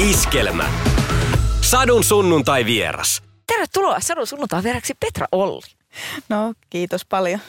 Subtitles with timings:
[0.00, 0.70] Iskelmä.
[1.60, 3.22] Sadun sunnuntai vieras.
[3.46, 5.66] Tervetuloa Sadun sunnuntai vieraksi Petra Olli.
[6.28, 7.40] No, kiitos paljon.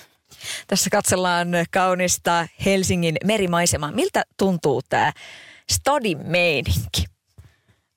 [0.68, 3.92] Tässä katsellaan kaunista Helsingin merimaisemaa.
[3.92, 5.14] Miltä tuntuu tämä
[5.72, 7.06] stadin meininki?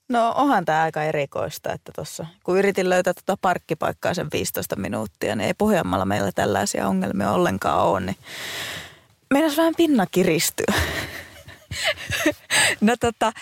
[0.08, 5.36] No onhan tämä aika erikoista, että tuossa kun yritin löytää tuota parkkipaikkaa sen 15 minuuttia,
[5.36, 8.16] niin ei Pohjanmaalla meillä tällaisia ongelmia ollenkaan ole, niin
[9.30, 10.74] meidän vähän pinna kiristyä.
[12.80, 13.32] No tota,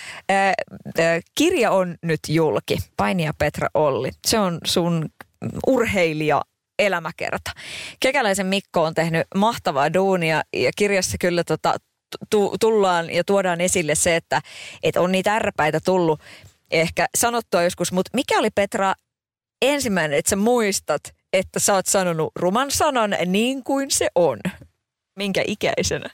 [1.35, 4.11] kirja on nyt julki, Painia Petra Olli.
[4.27, 5.09] Se on sun
[5.67, 6.43] urheilija
[6.79, 7.51] elämäkerta.
[8.01, 11.75] Kekäläisen Mikko on tehnyt mahtavaa duunia ja kirjassa kyllä tota,
[12.31, 14.43] tu- tullaan ja tuodaan esille se, että,
[14.83, 16.21] että on niitä ärpäitä tullut
[16.71, 18.95] ehkä sanottua joskus, mutta mikä oli Petra
[19.63, 24.39] ensimmäinen, että sä muistat, että sä oot sanonut ruman sanan niin kuin se on?
[25.17, 26.11] Minkä ikäisenä?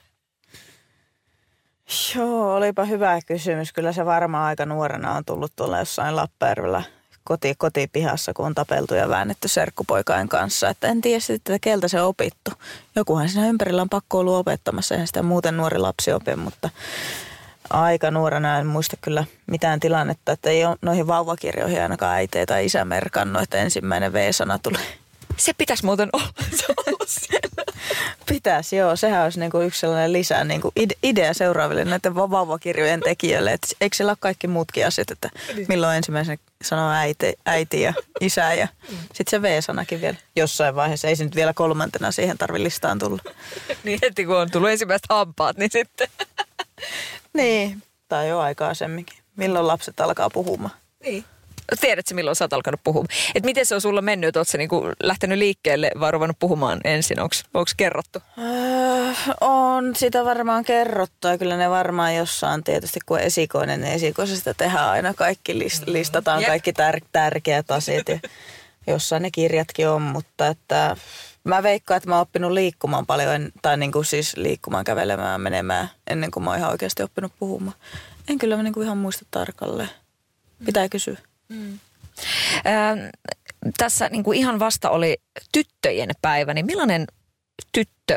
[2.15, 3.73] Joo, olipa hyvä kysymys.
[3.73, 6.83] Kyllä se varmaan aika nuorena on tullut tuolla jossain Lappajärvellä
[7.23, 10.69] koti, kotipihassa, kun on tapeltu ja väännetty serkkupoikain kanssa.
[10.69, 12.51] Että en tiedä sitten, että keltä se on opittu.
[12.95, 16.69] Jokuhan siinä ympärillä on pakko ollut opettamassa, eihän sitä muuten nuori lapsi opi, mutta
[17.69, 22.65] aika nuorena en muista kyllä mitään tilannetta, että ei ole noihin vauvakirjoihin ainakaan äiti tai
[22.65, 24.77] isä merkannut, että ensimmäinen V-sana tuli.
[25.37, 27.05] Se pitäisi muuten olla, se olla.
[28.29, 28.95] Pitäisi, joo.
[28.95, 33.53] Sehän olisi niin kuin yksi sellainen lisää niin kuin idea seuraaville näiden vauvakirjojen tekijöille.
[33.53, 35.29] Että eikö siellä ole kaikki muutkin asiat, että
[35.67, 38.67] milloin ensimmäisen sanoo äiti, äiti ja isä ja
[39.13, 41.07] sitten se V-sanakin vielä jossain vaiheessa.
[41.07, 43.21] Ei se nyt vielä kolmantena siihen tarvi listaan tulla.
[43.83, 46.07] niin heti kun on tullut ensimmäiset hampaat, niin sitten.
[47.33, 49.17] niin, tai jo aikaisemminkin.
[49.35, 50.73] Milloin lapset alkaa puhumaan.
[51.03, 51.25] Niin.
[51.81, 53.17] Tiedätkö, milloin sä oot alkanut puhumaan?
[53.35, 54.37] Et miten se on sulla mennyt?
[54.37, 57.19] Oletko niinku lähtenyt liikkeelle vai ruvennut puhumaan ensin?
[57.19, 58.19] Onko kerrottu?
[58.37, 64.53] Öö, on sitä varmaan kerrottu ja kyllä ne varmaan jossain tietysti kun esikoinen, niin esikoisesta
[64.53, 65.93] tehdään aina kaikki, list, mm.
[65.93, 66.47] listataan Jep.
[66.47, 68.19] kaikki tär, tärkeät asiat ja
[68.87, 70.95] jossain ne kirjatkin on, mutta että
[71.43, 75.89] mä veikkaan, että mä oon oppinut liikkumaan paljon, tai niin kuin siis liikkumaan, kävelemään, menemään
[76.07, 77.77] ennen kuin mä oon ihan oikeasti oppinut puhumaan.
[78.29, 79.89] En kyllä niin kuin ihan muista tarkalleen.
[80.65, 81.17] Pitää kysyä.
[81.49, 81.79] Mm.
[82.55, 83.11] Ö,
[83.77, 85.17] tässä niin kuin ihan vasta oli
[85.51, 87.07] tyttöjen päivä, niin millainen
[87.71, 88.15] tyttö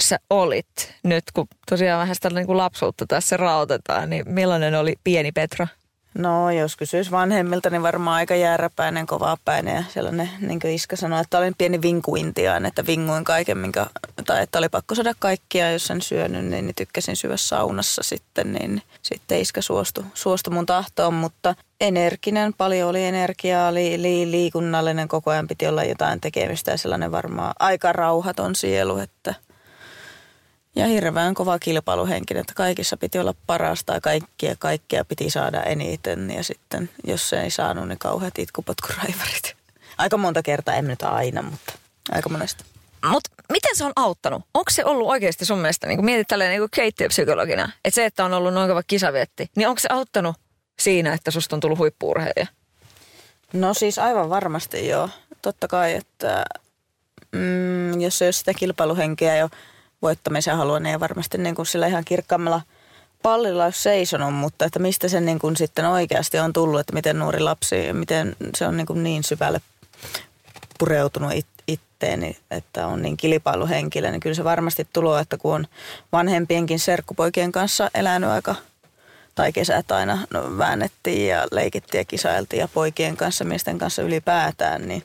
[0.00, 4.94] sä olit nyt, kun tosiaan vähän sitä niin kuin lapsuutta tässä rautetaan, niin millainen oli
[5.04, 5.66] pieni Petra?
[6.14, 9.76] No jos kysyisi vanhemmilta, niin varmaan aika jääräpäinen, kovapäinen.
[9.76, 13.86] Ja sellainen, niin kuin Iska sanoi, että olin pieni vinkuintiaan, että vinguin kaiken, minkä,
[14.26, 18.52] tai että oli pakko saada kaikkia, jos en syönyt, niin, niin tykkäsin syödä saunassa sitten,
[18.52, 25.08] niin sitten Iska suostui, suostui mun tahtoon, mutta energinen, paljon oli energiaa, li, li, liikunnallinen,
[25.08, 26.70] koko ajan piti olla jotain tekemistä.
[26.70, 29.34] Ja sellainen varmaan aika rauhaton sielu, että–
[30.76, 36.30] ja hirveän kova kilpailuhenkinen, että kaikissa piti olla parasta ja kaikkia, kaikkia piti saada eniten.
[36.30, 39.56] Ja sitten jos se ei saanut, niin kauheat itkupotkuraivarit.
[39.98, 41.72] Aika monta kertaa, en nyt aina, mutta
[42.12, 42.64] aika monesti.
[43.08, 44.42] Mutta miten se on auttanut?
[44.54, 48.24] Onko se ollut oikeasti sun mielestä, niin kun mietit tälleen niin keittiöpsykologina, että se, että
[48.24, 50.36] on ollut noin kova kisavietti, niin onko se auttanut
[50.78, 52.46] siinä, että susta on tullut huippuurheilija?
[53.52, 55.08] No siis aivan varmasti joo.
[55.42, 56.44] Totta kai, että
[57.32, 59.48] mm, jos ei ole sitä kilpailuhenkeä jo
[60.02, 62.60] voittamisen halua, niin ei varmasti niin kuin sillä ihan kirkkaammalla
[63.22, 67.18] pallilla olisi seisonut, mutta että mistä se niin kuin sitten oikeasti on tullut, että miten
[67.18, 69.60] nuori lapsi, miten se on niin, kuin niin syvälle
[70.78, 75.66] pureutunut it, itteeni, että on niin kilpailuhenkilö, niin kyllä se varmasti tulee, että kun on
[76.12, 78.54] vanhempienkin serkkupoikien kanssa elänyt aika
[79.34, 84.88] tai kesät aina no, väännettiin ja leikittiin ja kisailtiin ja poikien kanssa, miesten kanssa ylipäätään,
[84.88, 85.04] niin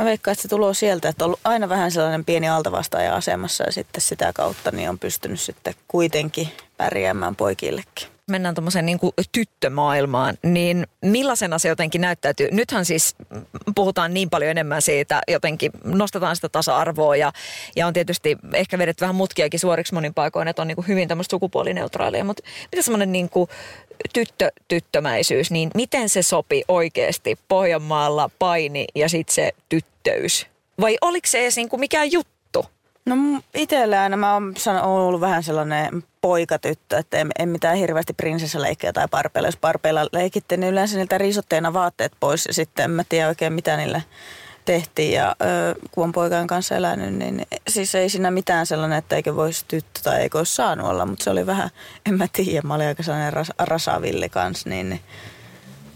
[0.00, 3.64] Mä veikkaan, että se tulee sieltä, että on ollut aina vähän sellainen pieni altavastaaja asemassa
[3.64, 9.12] ja sitten sitä kautta niin on pystynyt sitten kuitenkin pärjäämään poikillekin mennään tuommoiseen niin kuin
[9.32, 12.48] tyttömaailmaan, niin millaisena se jotenkin näyttäytyy?
[12.50, 13.16] Nythän siis
[13.74, 17.32] puhutaan niin paljon enemmän siitä, jotenkin nostetaan sitä tasa-arvoa ja,
[17.76, 21.08] ja on tietysti ehkä vedetty vähän mutkiakin suoriksi monin paikoin, että on niin kuin hyvin
[21.08, 23.50] tämmöistä sukupuolineutraalia, mutta mitä semmoinen niin kuin
[24.12, 30.46] tyttö, tyttömäisyys, niin miten se sopi oikeasti Pohjanmaalla paini ja sitten se tyttöys?
[30.80, 32.66] Vai oliko se edes niin kuin mikään juttu?
[33.06, 33.16] No
[33.54, 39.48] itsellä mä oon, ollut vähän sellainen poikatyttö, että en, en mitään hirveästi prinsessaleikkejä tai parpeilla.
[39.48, 43.52] Jos parpeilla leikitte, niin yleensä niiltä riisotteena vaatteet pois ja sitten en mä tiedä oikein
[43.52, 44.02] mitä niille
[44.64, 45.12] tehtiin.
[45.12, 49.36] Ja ö, kun on poikan kanssa elänyt, niin siis ei siinä mitään sellainen, että eikö
[49.36, 51.06] voisi tyttö tai eikö olisi saanut olla.
[51.06, 51.70] Mutta se oli vähän,
[52.06, 55.00] en mä tiedä, mä olin aika sellainen ras, rasavilli kanssa, niin, niin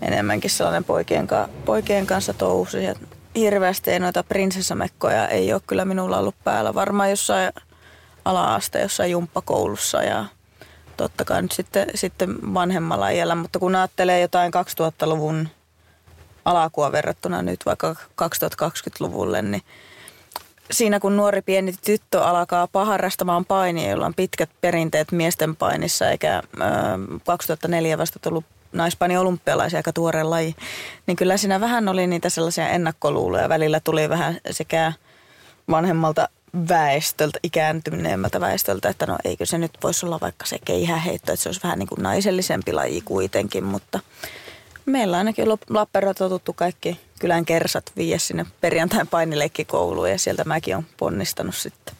[0.02, 1.28] enemmänkin sellainen poikien,
[1.64, 2.84] poikien kanssa touhusi.
[2.84, 2.94] Ja
[3.34, 6.74] hirveästi ei noita prinsessamekkoja ei ole kyllä minulla ollut päällä.
[6.74, 7.52] Varmaan jossain
[8.24, 10.24] ala-aste, jossain jumppakoulussa ja
[10.96, 15.48] totta kai nyt sitten, sitten vanhemmalla iällä, mutta kun ajattelee jotain 2000-luvun
[16.44, 19.62] alakua verrattuna nyt vaikka 2020-luvulle, niin
[20.70, 26.42] siinä kun nuori pieni tyttö alkaa paharrastamaan painia, jolla on pitkät perinteet miesten painissa, eikä
[26.54, 26.60] ö,
[27.26, 30.54] 2004 vasta tullut naispaini olympialaisia aika tuore laji,
[31.06, 33.48] niin kyllä siinä vähän oli niitä sellaisia ennakkoluuloja.
[33.48, 34.92] Välillä tuli vähän sekä
[35.70, 36.28] vanhemmalta
[36.68, 41.48] väestöltä, ikääntyneemmältä väestöltä, että no eikö se nyt voisi olla vaikka se keihäheitto, että se
[41.48, 44.00] olisi vähän niin kuin naisellisempi laji kuitenkin, mutta
[44.86, 50.84] meillä ainakin Lappeenrannat totuttu kaikki kylän kersat viiä sinne perjantain painileikkikouluun ja sieltä mäkin on
[50.96, 51.94] ponnistanut sitten.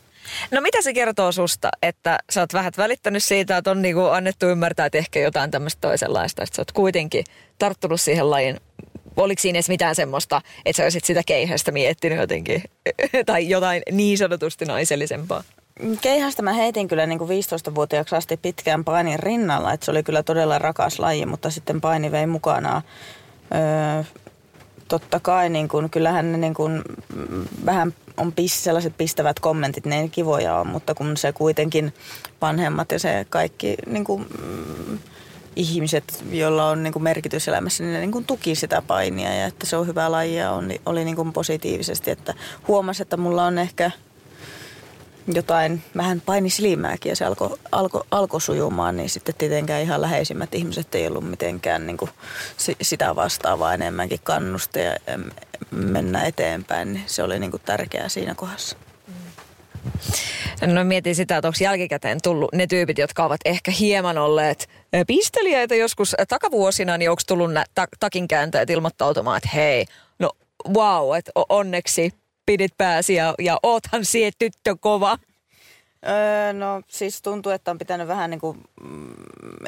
[0.50, 4.46] No mitä se kertoo susta, että sä oot vähän välittänyt siitä, että on niinku annettu
[4.46, 7.25] ymmärtää, että ehkä jotain tämmöistä toisenlaista, että sä oot kuitenkin
[7.58, 8.60] tarttunut siihen lajin
[9.16, 12.62] oliko siinä edes mitään semmoista, että sä olisit sitä keihästä miettinyt jotenkin,
[13.26, 15.44] tai jotain niin sanotusti naisellisempaa?
[16.00, 20.23] Keihästä mä heitin kyllä niin kuin 15-vuotiaaksi asti pitkään painin rinnalla, että se oli kyllä
[20.23, 22.82] todella rakas laji, mutta sitten paini vei mukanaan.
[23.55, 24.05] Öö,
[24.88, 26.82] totta kai niin kuin, kyllähän ne niin kuin,
[27.67, 31.94] vähän on pis, sellaiset pistävät kommentit, ne ei kivoja on, mutta kun se kuitenkin
[32.41, 34.99] vanhemmat ja se kaikki niin kuin, mm,
[35.56, 39.47] ihmiset, joilla on niin kuin merkitys elämässä, niin ne niin kuin tuki sitä painia ja
[39.47, 42.35] että se on hyvä laji ja on, oli niin kuin positiivisesti, että
[42.69, 43.91] huomasi, että mulla on ehkä
[45.26, 50.94] jotain vähän painisilmääkin ja se alkoi alko, alko sujumaan, niin sitten tietenkään ihan läheisimmät ihmiset
[50.94, 52.11] ei ollut mitenkään niin kuin
[52.82, 54.97] sitä vastaavaa enemmänkin kannusta ja
[55.71, 58.76] mennä eteenpäin, niin se oli niin kuin tärkeää siinä kohdassa.
[60.67, 64.69] No mietin sitä, että onko jälkikäteen tullut ne tyypit, jotka ovat ehkä hieman olleet
[65.06, 67.67] pistelijöitä joskus takavuosina, niin onko tullut nämä
[68.00, 69.87] takinkääntäjät ilmoittautumaan, että hei,
[70.19, 70.31] no
[70.75, 72.12] wow, että onneksi
[72.46, 75.19] pidit pääsi ja, ja oothan sie tyttö kova.
[76.08, 79.14] Öö, no siis tuntuu, että on pitänyt vähän niin kuin, mm,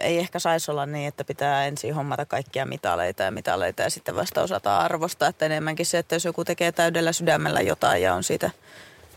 [0.01, 4.17] ei ehkä saisi olla niin, että pitää ensin hommata kaikkia mitaleita ja mitaleita ja sitten
[4.17, 5.29] vasta osata arvostaa.
[5.29, 8.51] Että enemmänkin se, että jos joku tekee täydellä sydämellä jotain ja on siitä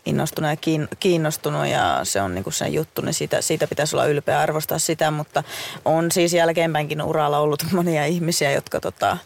[0.05, 4.39] innostunut ja kiinnostunut ja se on niinku sen juttu, niin siitä, siitä pitäisi olla ylpeä
[4.39, 5.43] arvostaa sitä, mutta
[5.85, 9.17] on siis jälkeenpäinkin uralla ollut monia ihmisiä, jotka tota,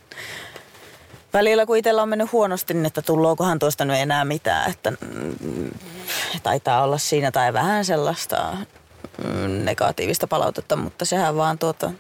[1.34, 5.72] välillä kun itsellä on mennyt huonosti, niin että tullookohan tuosta nyt enää mitään, että mm,
[6.44, 8.58] taitaa olla siinä tai vähän sellaista
[9.24, 11.92] mm, negatiivista palautetta, mutta sehän vaan tuota,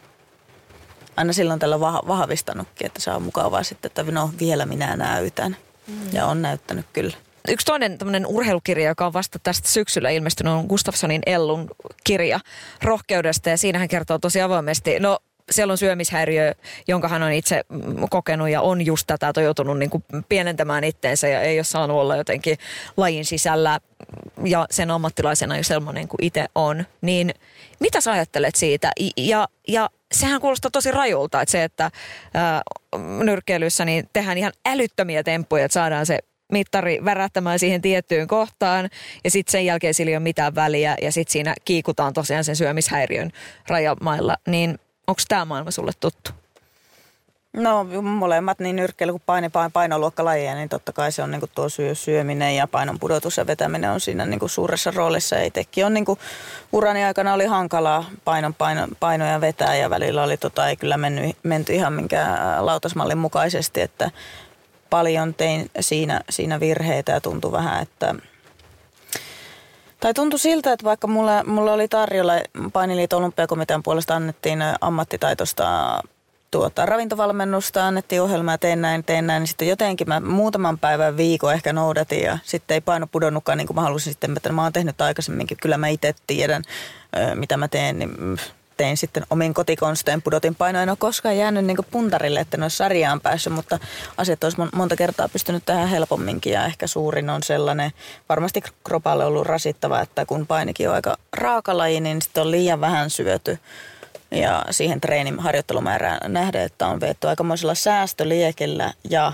[1.17, 5.57] aina silloin tällä vahvistanutkin, että se on mukavaa sitten, että no vielä minä näytän.
[5.87, 5.95] Mm.
[6.13, 7.13] Ja on näyttänyt kyllä.
[7.47, 11.69] Yksi toinen tämmöinen urheilukirja, joka on vasta tästä syksyllä ilmestynyt, on Gustafssonin Ellun
[12.03, 12.39] kirja
[12.83, 14.99] rohkeudesta ja siinä hän kertoo tosi avoimesti.
[14.99, 15.19] No
[15.51, 16.53] siellä on syömishäiriö,
[16.87, 17.61] jonka hän on itse
[18.09, 21.63] kokenut ja on just tätä, että on joutunut niin kuin pienentämään itteensä ja ei ole
[21.63, 22.57] saanut olla jotenkin
[22.97, 23.79] lajin sisällä
[24.43, 26.85] ja sen ammattilaisena jo sellainen kuin itse on.
[27.01, 27.33] Niin
[27.79, 28.91] mitä sä ajattelet siitä?
[29.17, 31.91] Ja, ja sehän kuulostaa tosi rajulta, että se, että
[32.33, 32.61] ää,
[33.23, 36.19] nyrkkeilyssä niin tehdään ihan älyttömiä temppuja, että saadaan se
[36.51, 38.89] mittari värähtämään siihen tiettyyn kohtaan
[39.23, 42.55] ja sitten sen jälkeen sillä ei ole mitään väliä ja sitten siinä kiikutaan tosiaan sen
[42.55, 43.31] syömishäiriön
[43.67, 44.37] rajamailla.
[44.47, 46.31] Niin onko tämä maailma sulle tuttu?
[47.53, 51.51] No molemmat, niin nyrkkeily kuin paine, pain, painoluokkalajeja, niin totta kai se on niin kuin
[51.55, 55.41] tuo syö, syöminen ja painon pudotus ja vetäminen on siinä niin kuin suuressa roolissa.
[55.41, 56.19] Itsekin on niin kuin,
[56.71, 61.37] urani aikana oli hankalaa painon, paino, painoja vetää ja välillä oli tota, ei kyllä mennyt,
[61.43, 64.11] menty ihan minkään lautasmallin mukaisesti, että
[64.89, 68.15] paljon tein siinä, siinä virheitä ja tuntui vähän, että
[70.03, 72.33] tai tuntui siltä, että vaikka mulla, mulla oli tarjolla
[72.73, 75.99] painiliiton olympiakomitean puolesta annettiin ammattitaitosta
[76.51, 81.53] tuota, ravintovalmennusta, annettiin ohjelmaa, tein näin, tein näin, niin sitten jotenkin mä muutaman päivän viikon
[81.53, 84.73] ehkä noudatin ja sitten ei paino pudonnutkaan niin kuin mä halusin sitten, että mä oon
[84.73, 86.63] tehnyt aikaisemminkin, kyllä mä itse tiedän,
[87.35, 88.37] mitä mä teen, niin mm,
[88.83, 90.81] tein sitten omin kotikonstein, pudotin painoa.
[90.81, 93.79] En ole koskaan jäänyt niin puntarille, että ne olisi sarjaan päässyt, mutta
[94.17, 96.53] asiat olisi monta kertaa pystynyt tähän helpomminkin.
[96.53, 97.91] Ja ehkä suurin on sellainen,
[98.29, 103.09] varmasti kropalle ollut rasittava, että kun painikin on aika raakalaji, niin sitten on liian vähän
[103.09, 103.59] syöty.
[104.31, 109.33] Ja siihen treenin harjoittelumäärään nähden, että on veetty aikamoisella säästöliekellä ja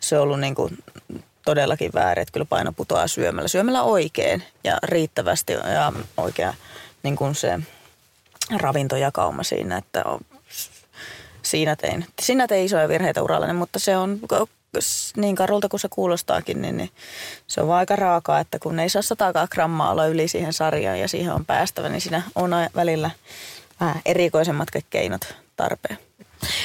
[0.00, 0.78] se on ollut niin kuin
[1.44, 3.48] todellakin väärin, että kyllä paino putoaa syömällä.
[3.48, 6.52] Syömällä oikein ja riittävästi ja oikein
[7.02, 7.58] niin kuin se
[8.56, 10.20] ravintojakauma siinä, että on,
[11.42, 14.20] siinä, tein, siinä tein isoja virheitä urallani, mutta se on
[15.16, 16.90] niin karulta kuin se kuulostaakin, niin, niin
[17.46, 21.08] se on aika raakaa, että kun ei saa 100 grammaa olla yli siihen sarjaan ja
[21.08, 23.10] siihen on päästävä, niin siinä on välillä
[23.80, 25.98] vähän erikoisemmat keinot tarpeen.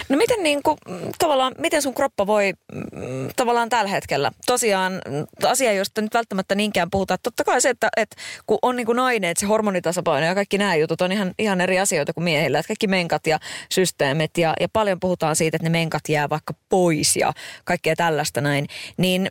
[0.10, 0.78] No miten niin kuin,
[1.20, 4.32] tavallaan, miten sun kroppa voi mm, tavallaan tällä hetkellä?
[4.46, 7.20] Tosiaan mm, asia, josta nyt välttämättä niinkään puhutaan.
[7.24, 10.58] Totta kai se, että, että kun on niin kuin nainen, että se hormonitasapaino ja kaikki
[10.58, 12.60] nämä jutut on ihan, ihan eri asioita kuin miehillä.
[12.60, 13.40] Että kaikki menkat ja
[13.72, 17.34] systeemit ja, ja paljon puhutaan siitä, että ne menkat jää vaikka pois ja
[17.66, 18.68] kaikkea tällaista näin.
[18.98, 19.30] Niin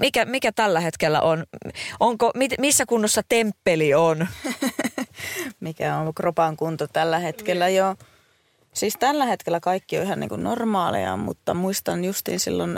[0.00, 1.44] mikä, mikä tällä hetkellä on?
[2.00, 4.26] Onko, missä kunnossa temppeli on?
[5.60, 7.94] mikä on kropan kunto tällä hetkellä jo?
[8.78, 12.70] Siis tällä hetkellä kaikki on ihan niin kuin normaalia, mutta muistan justiin silloin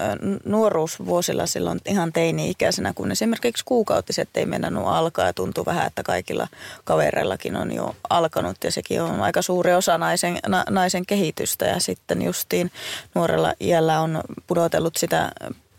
[0.44, 6.48] nuoruusvuosilla silloin ihan teini-ikäisenä, kun esimerkiksi kuukautiset ei mennä alkaa ja tuntuu vähän, että kaikilla
[6.84, 11.64] kavereillakin on jo alkanut ja sekin on aika suuri osa naisen, na, naisen kehitystä.
[11.64, 12.70] Ja sitten justiin
[13.14, 15.32] nuorella iällä on pudotellut sitä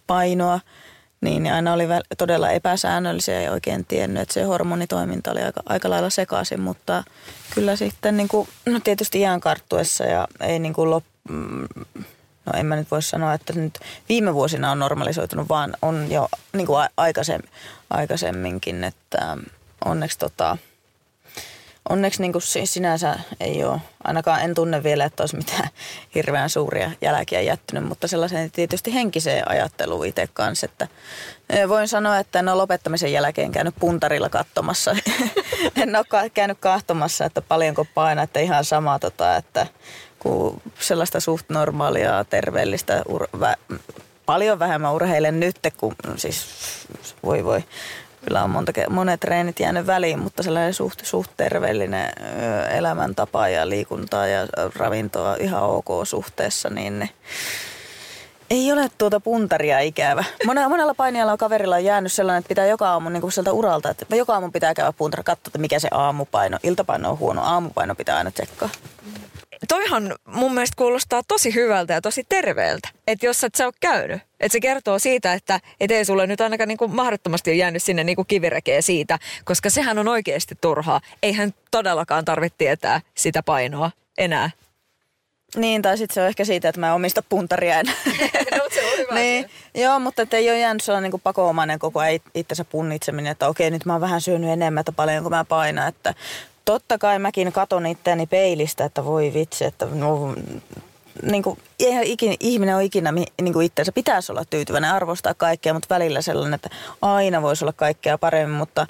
[0.07, 0.59] painoa–
[1.21, 1.83] niin, niin aina oli
[2.17, 7.03] todella epäsäännöllisiä ja oikein tiennyt, että se hormonitoiminta oli aika, aika lailla sekaisin, mutta
[7.55, 11.67] kyllä sitten niin kuin, no tietysti iän karttuessa ja ei niin kuin lop, mm,
[12.45, 16.29] no en mä nyt voi sanoa, että nyt viime vuosina on normalisoitunut, vaan on jo
[16.53, 17.49] niin kuin aikaisemmin,
[17.89, 19.37] aikaisemminkin, että
[19.85, 20.57] onneksi tota,
[21.89, 25.69] onneksi niin kuin sinänsä ei ole, ainakaan en tunne vielä, että olisi mitään
[26.15, 30.87] hirveän suuria jälkiä jättynyt, mutta sellaisen tietysti henkiseen ajatteluun itse kanssa, että
[31.67, 34.95] voin sanoa, että en ole lopettamisen jälkeen käynyt puntarilla katsomassa.
[35.81, 39.67] en ole käynyt kahtomassa, että paljonko painaa, että ihan sama, tota, että
[40.19, 43.79] kun sellaista suht normaalia, terveellistä, ur- vä-
[44.25, 46.45] paljon vähemmän urheilen nyt, kun siis
[47.23, 47.63] voi voi
[48.25, 52.09] kyllä on monta, monet treenit jäänyt väliin, mutta sellainen suht, suht terveellinen
[52.71, 57.09] elämäntapa ja liikuntaa ja ravintoa ihan ok suhteessa, niin ne
[58.49, 60.23] ei ole tuota puntaria ikävä.
[60.45, 63.51] Monella, monella painijalla on kaverilla on jäänyt sellainen, että pitää joka aamu niin kuin sieltä
[63.51, 66.57] uralta, että joka aamu pitää käydä puntara, katsoa, että mikä se aamupaino.
[66.63, 68.69] Iltapaino on huono, aamupaino pitää aina tsekkaa
[69.67, 74.21] toihan mun mielestä kuulostaa tosi hyvältä ja tosi terveeltä, että jos et sä ole käynyt.
[74.39, 78.03] Että se kertoo siitä, että et ei sulle nyt ainakaan niinku mahdottomasti ole jäänyt sinne
[78.03, 81.01] niinku kivirekeä siitä, koska sehän on oikeasti turhaa.
[81.23, 84.49] Eihän todellakaan tarvitse tietää sitä painoa enää.
[85.55, 87.93] Niin, tai sitten se on ehkä siitä, että mä en omista puntaria enää.
[88.57, 92.19] no, se on hyvä niin, Joo, mutta ei ole jäänyt sellainen niin pakoomainen koko ajan
[92.35, 95.87] itsensä punnitseminen, että okei, nyt mä oon vähän syönyt enemmän, että paljonko mä painan.
[95.87, 96.13] Että
[96.65, 100.35] totta kai mäkin katon itseäni peilistä, että voi vitsi, että no,
[101.23, 105.73] niin kuin, eihän ikinä, ihminen on ikinä niin kuin itseensä pitäisi olla tyytyväinen, arvostaa kaikkea,
[105.73, 106.69] mutta välillä sellainen, että
[107.01, 108.87] aina voisi olla kaikkea paremmin, mutta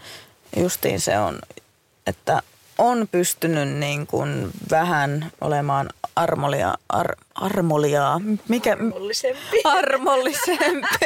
[0.58, 1.40] justiin se on,
[2.08, 2.42] että
[2.78, 8.22] on pystynyt niin kuin vähän olemaan armolia, ar, armoliaa.
[8.48, 8.72] Mikä?
[8.74, 9.62] Armollisempi.
[9.64, 11.06] Armollisempi.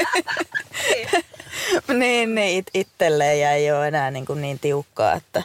[1.93, 5.13] niin, niin it, itselleen ja ei ole enää niin, kuin niin tiukkaa.
[5.13, 5.43] Että.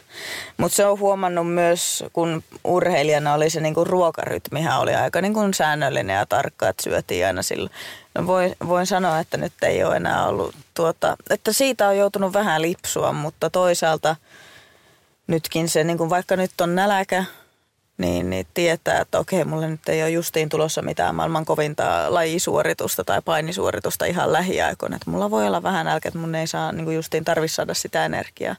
[0.57, 5.35] Mutta se on huomannut myös, kun urheilijana oli se niin kuin ruokarytmihän oli aika niin
[5.35, 7.73] kuin säännöllinen ja tarkka, että syötiin aina silloin.
[8.15, 12.33] No voin, voin sanoa, että nyt ei ole enää ollut tuota, että siitä on joutunut
[12.33, 14.17] vähän lipsua, mutta toisaalta
[15.27, 17.25] nytkin se, niin kuin vaikka nyt on näläkä,
[18.01, 23.05] niin, niin tietää, että okei, mulle nyt ei ole justiin tulossa mitään maailman kovinta lajisuoritusta
[23.05, 24.97] tai painisuoritusta ihan lähiaikoina.
[24.97, 28.05] Että mulla voi olla vähän nälkä, että mun ei saa niin justiin tarvitse saada sitä
[28.05, 28.57] energiaa,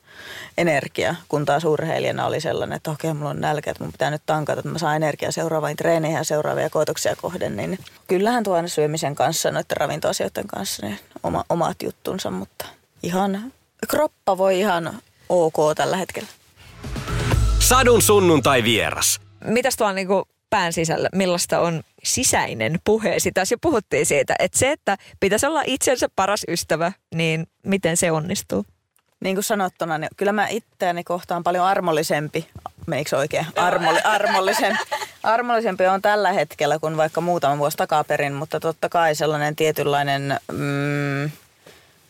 [0.58, 4.22] energia, kun taas urheilijana oli sellainen, että okei, mulla on nälkä, että mun pitää nyt
[4.26, 7.58] tankata, että mä saan energiaa seuraaviin treeneihin ja seuraavia koitoksia kohden.
[7.58, 12.66] Niin kyllähän tuo aina syömisen kanssa, noiden ravintoasioiden kanssa, niin oma, omat juttunsa, mutta
[13.04, 13.54] ihan
[13.88, 16.30] kroppa voi ihan ok tällä hetkellä.
[17.60, 19.21] Sadun sunnuntai vieras.
[19.46, 23.32] Mitäs tuolla niinku pään sisällä, millaista on sisäinen puheesi?
[23.32, 28.12] Tässä jo puhuttiin siitä, että se, että pitäisi olla itsensä paras ystävä, niin miten se
[28.12, 28.66] onnistuu?
[29.20, 32.48] Niin kuin sanottuna, niin kyllä mä itseäni kohtaan paljon armollisempi,
[32.88, 33.46] menikö oikein?
[33.56, 34.84] Armolli, armollisempi,
[35.24, 41.32] armollisempi on tällä hetkellä kuin vaikka muutama vuosi takaperin, mutta totta kai sellainen tietynlainen mm,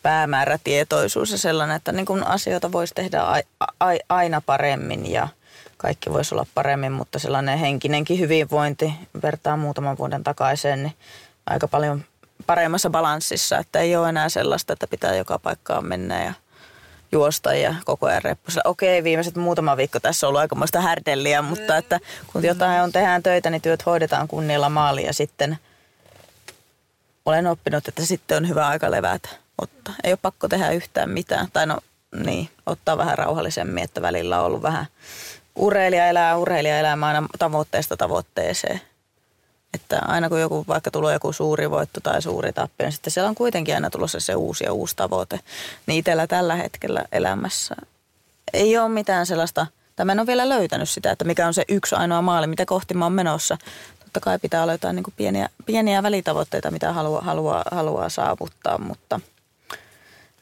[0.02, 5.28] päämäärätietoisuus ja sellainen, että niin kuin asioita voisi tehdä a, a, aina paremmin ja–
[5.82, 10.94] kaikki voisi olla paremmin, mutta sellainen henkinenkin hyvinvointi vertaa muutaman vuoden takaisin, niin
[11.46, 12.04] aika paljon
[12.46, 16.32] paremmassa balanssissa, että ei ole enää sellaista, että pitää joka paikkaan mennä ja
[17.12, 18.70] juosta ja koko ajan reppusella.
[18.70, 22.00] Okei, viimeiset muutama viikko tässä on ollut aikamoista härdelliä, mutta että
[22.32, 25.58] kun jotain on tehdään töitä, niin työt hoidetaan kunnilla maaliin ja sitten
[27.24, 29.28] olen oppinut, että sitten on hyvä aika levätä.
[29.58, 29.94] Ottaa.
[30.04, 31.48] Ei ole pakko tehdä yhtään mitään.
[31.52, 31.78] Tai no
[32.24, 34.86] niin, ottaa vähän rauhallisemmin, että välillä on ollut vähän
[35.56, 38.80] urheilija elää urheilijaelämä aina tavoitteesta tavoitteeseen.
[39.74, 43.28] Että aina kun joku, vaikka tulee joku suuri voitto tai suuri tappio, niin sitten siellä
[43.28, 45.40] on kuitenkin aina tulossa se uusi ja uusi tavoite.
[45.86, 47.74] Niin itsellä tällä hetkellä elämässä
[48.52, 49.66] ei ole mitään sellaista,
[49.96, 52.66] tai mä en ole vielä löytänyt sitä, että mikä on se yksi ainoa maali, mitä
[52.66, 53.58] kohti mä oon menossa.
[53.98, 58.78] totta kai pitää olla jotain niin kuin pieniä, pieniä välitavoitteita, mitä haluaa, haluaa, haluaa saavuttaa,
[58.78, 59.20] mutta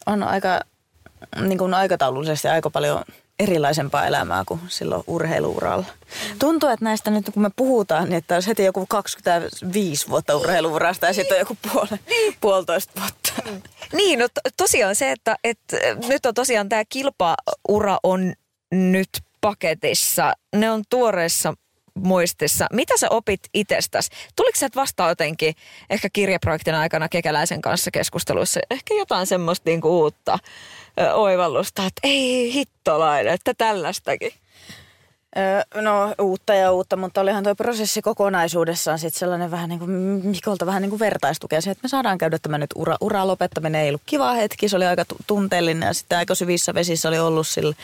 [0.07, 0.61] on aika
[1.41, 3.05] niin kuin aikataulullisesti aika paljon
[3.41, 5.85] erilaisempaa elämää kuin silloin urheiluuralla.
[6.39, 11.07] Tuntuu, että näistä nyt kun me puhutaan, niin että olisi heti joku 25 vuotta urheiluurasta
[11.07, 12.35] ja sitten on joku puole, niin.
[12.41, 13.33] puolitoista vuotta.
[13.93, 15.77] Niin, no to, tosiaan se, että, että
[16.09, 18.33] nyt on tosiaan tämä kilpaura on
[18.73, 19.09] nyt
[19.41, 20.33] paketissa.
[20.57, 21.55] Ne on tuoreessa
[21.95, 22.67] muistissa.
[22.73, 24.11] Mitä sä opit itsestäsi?
[24.37, 25.55] Tuliko sä vastaan jotenkin
[25.91, 30.39] ehkä kirjaprojektin aikana kekäläisen kanssa keskusteluissa ehkä jotain semmoista niinku uutta
[31.01, 34.33] ö, oivallusta, että ei hittolainen, että tällaistakin?
[35.75, 39.91] No uutta ja uutta, mutta olihan tuo prosessi kokonaisuudessaan sitten sellainen vähän niin kuin
[40.25, 43.81] Mikolta vähän niin kuin vertaistukea se, että me saadaan käydä tämä nyt ura, ura lopettaminen.
[43.81, 47.47] Ei ollut kiva hetki, se oli aika tunteellinen ja sitten aika syvissä vesissä oli ollut
[47.47, 47.75] sillä,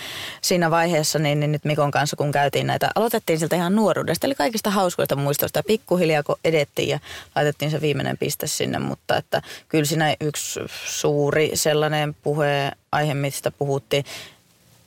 [0.42, 4.34] siinä vaiheessa, niin, niin nyt Mikon kanssa kun käytiin näitä, aloitettiin siltä ihan nuoruudesta, eli
[4.34, 6.98] kaikista hauskoista muistoista pikkuhiljaa kun edettiin ja
[7.36, 14.04] laitettiin se viimeinen piste sinne, mutta että kyllä siinä yksi suuri sellainen puheaihe, mistä puhuttiin,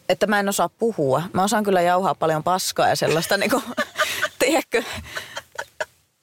[0.10, 1.24] että mä en osaa puhua.
[1.34, 3.64] Mä osaan kyllä jauhaa paljon paskaa ja sellaista, niin kuin,
[4.40, 4.84] tiedätkö,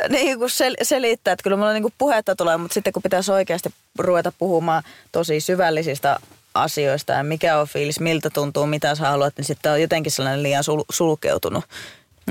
[0.09, 3.33] niin kuin sel- selittää, että kyllä mulla niin kuin puhetta tulee, mutta sitten kun pitäisi
[3.33, 6.19] oikeasti ruveta puhumaan tosi syvällisistä
[6.55, 10.43] asioista ja mikä on fiilis, miltä tuntuu, mitä sä haluat, niin sitten on jotenkin sellainen
[10.43, 11.65] liian sul- sulkeutunut.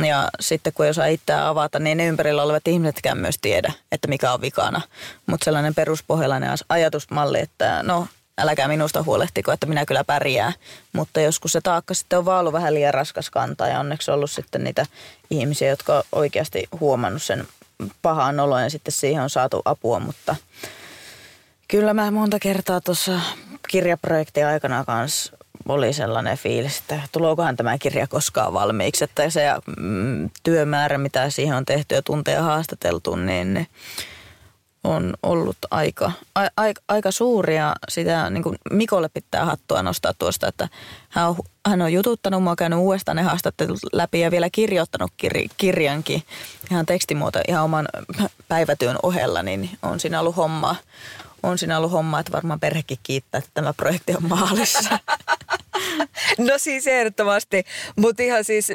[0.06, 4.08] Ja sitten kun ei osaa itseään avata, niin ne ympärillä olevat ihmisetkään myös tiedä, että
[4.08, 4.82] mikä on vikana.
[5.28, 10.54] Mutta sellainen peruspohjalainen ajatusmalli, että no älkää minusta huolehtiko, että minä kyllä pärjää.
[10.94, 14.16] Mutta joskus se taakka sitten on vaan ollut vähän liian raskas kantaa ja onneksi on
[14.16, 14.86] ollut sitten niitä
[15.30, 17.48] ihmisiä, jotka on oikeasti huomannut sen
[18.02, 20.36] pahaan oloon ja sitten siihen on saatu apua, mutta
[21.68, 23.20] kyllä mä monta kertaa tuossa
[23.68, 25.38] kirjaprojektin aikana kanssa
[25.68, 29.46] oli sellainen fiilis, että tulookohan tämä kirja koskaan valmiiksi, että se
[29.78, 33.68] mm, työmäärä, mitä siihen on tehty ja tunteja haastateltu, niin, niin
[34.86, 37.76] on ollut aika, a, a, aika suuria.
[37.90, 40.70] Sitä niin kuin Mikolle pitää hattua nostaa tuosta, että
[41.10, 41.36] hän on,
[41.68, 46.24] hän on jututtanut mua, käynyt uudestaan ne haastattelut läpi ja vielä kirjoittanut kir, kirjankin
[46.72, 47.88] ihan tekstimuoto ihan oman
[48.48, 50.76] päivätyön ohella, niin on siinä ollut hommaa.
[51.44, 55.00] On siinä ollut hommaa, että varmaan perhekin kiittää, että tämä projekti on maalissa.
[56.38, 57.64] No siis ehdottomasti,
[57.96, 58.68] mutta ihan siis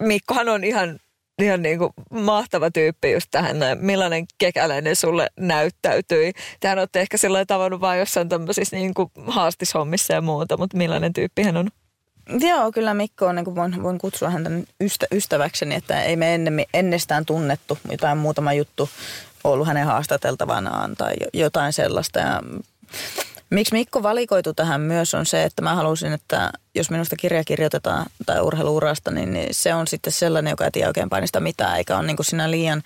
[0.00, 1.00] Mikkohan on ihan
[1.42, 3.78] ihan niin kuin mahtava tyyppi just tähän näin.
[3.78, 6.32] Millainen kekäläinen sulle näyttäytyi?
[6.60, 11.12] Tähän olette ehkä sillä tavannut vain jossain tämmöisissä niin kuin haastishommissa ja muuta, mutta millainen
[11.12, 11.68] tyyppi hän on?
[12.40, 16.34] Joo, kyllä Mikko on, niin kuin voin, voin kutsua häntä ystä, ystäväkseni, että ei me
[16.34, 18.90] ennen, ennestään tunnettu jotain muutama juttu
[19.44, 22.18] ollut hänen haastateltavanaan tai jotain sellaista.
[22.18, 22.42] Ja
[23.50, 28.06] Miksi Mikko valikoitu tähän myös on se, että mä halusin, että jos minusta kirja kirjoitetaan
[28.26, 31.98] tai urheiluurasta, niin, niin se on sitten sellainen, joka ei tiedä oikein painista mitään, eikä
[31.98, 32.82] ole niin kuin siinä liian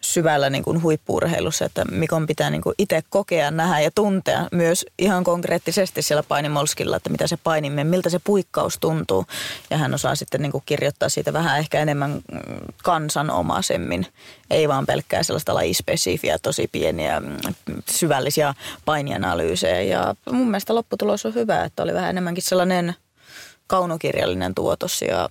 [0.00, 4.86] syvällä niin kuin huippuurheilussa, että Mikon pitää niin kuin itse kokea, nähdä ja tuntea myös
[4.98, 9.26] ihan konkreettisesti siellä painimolskilla, että mitä se painimme, miltä se puikkaus tuntuu.
[9.70, 12.40] Ja hän osaa sitten niin kuin kirjoittaa siitä vähän ehkä enemmän mm,
[12.82, 14.06] kansanomaisemmin,
[14.50, 17.36] ei vaan pelkkää sellaista lajispesifiä, tosi pieniä mm,
[17.90, 19.82] syvällisiä painianalyysejä.
[19.82, 22.94] Ja mun mielestä lopputulos on hyvä, että oli vähän enemmänkin sellainen
[23.66, 25.28] kaunokirjallinen tuotos ja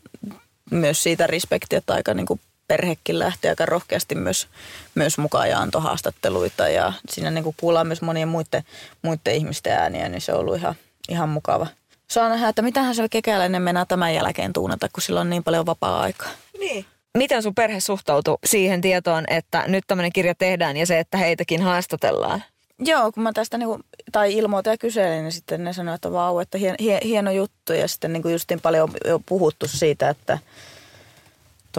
[0.72, 4.48] myös siitä respektiä, että aika niin kuin perhekin lähti aika rohkeasti myös,
[4.96, 8.64] myös mukaan ja antoi haastatteluita ja siinä niin kuin kuullaan myös monien muiden,
[9.02, 10.76] muiden ihmisten ääniä, niin se on ollut ihan,
[11.10, 11.68] ihan mukava.
[12.08, 15.66] Saa nähdä, että mitähän siellä kekäläinen mennään tämän jälkeen tuunata, kun sillä on niin paljon
[15.66, 16.30] vapaa-aikaa.
[16.60, 16.86] Niin.
[17.18, 21.62] Miten sun perhe suhtautuu siihen tietoon, että nyt tämmöinen kirja tehdään ja se, että heitäkin
[21.62, 22.44] haastatellaan?
[22.80, 23.80] Joo, kun mä tästä niinku,
[24.12, 27.74] tai ilmoitin ja kyselin, niin sitten ne sanoivat, että vau, että hien, hien, hieno juttu.
[27.74, 30.38] Ja sitten niinku justiin paljon jo puhuttu siitä, että,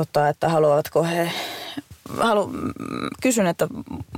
[0.04, 1.30] tota, että haluavatko he,
[2.18, 2.50] halu,
[3.22, 3.68] kysyn, että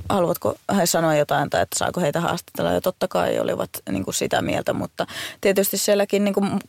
[0.09, 2.71] haluavatko he sanoa jotain tai että saako heitä haastatella.
[2.71, 5.07] Ja totta kai olivat niin kuin sitä mieltä, mutta
[5.41, 6.59] tietysti sielläkin niin kuin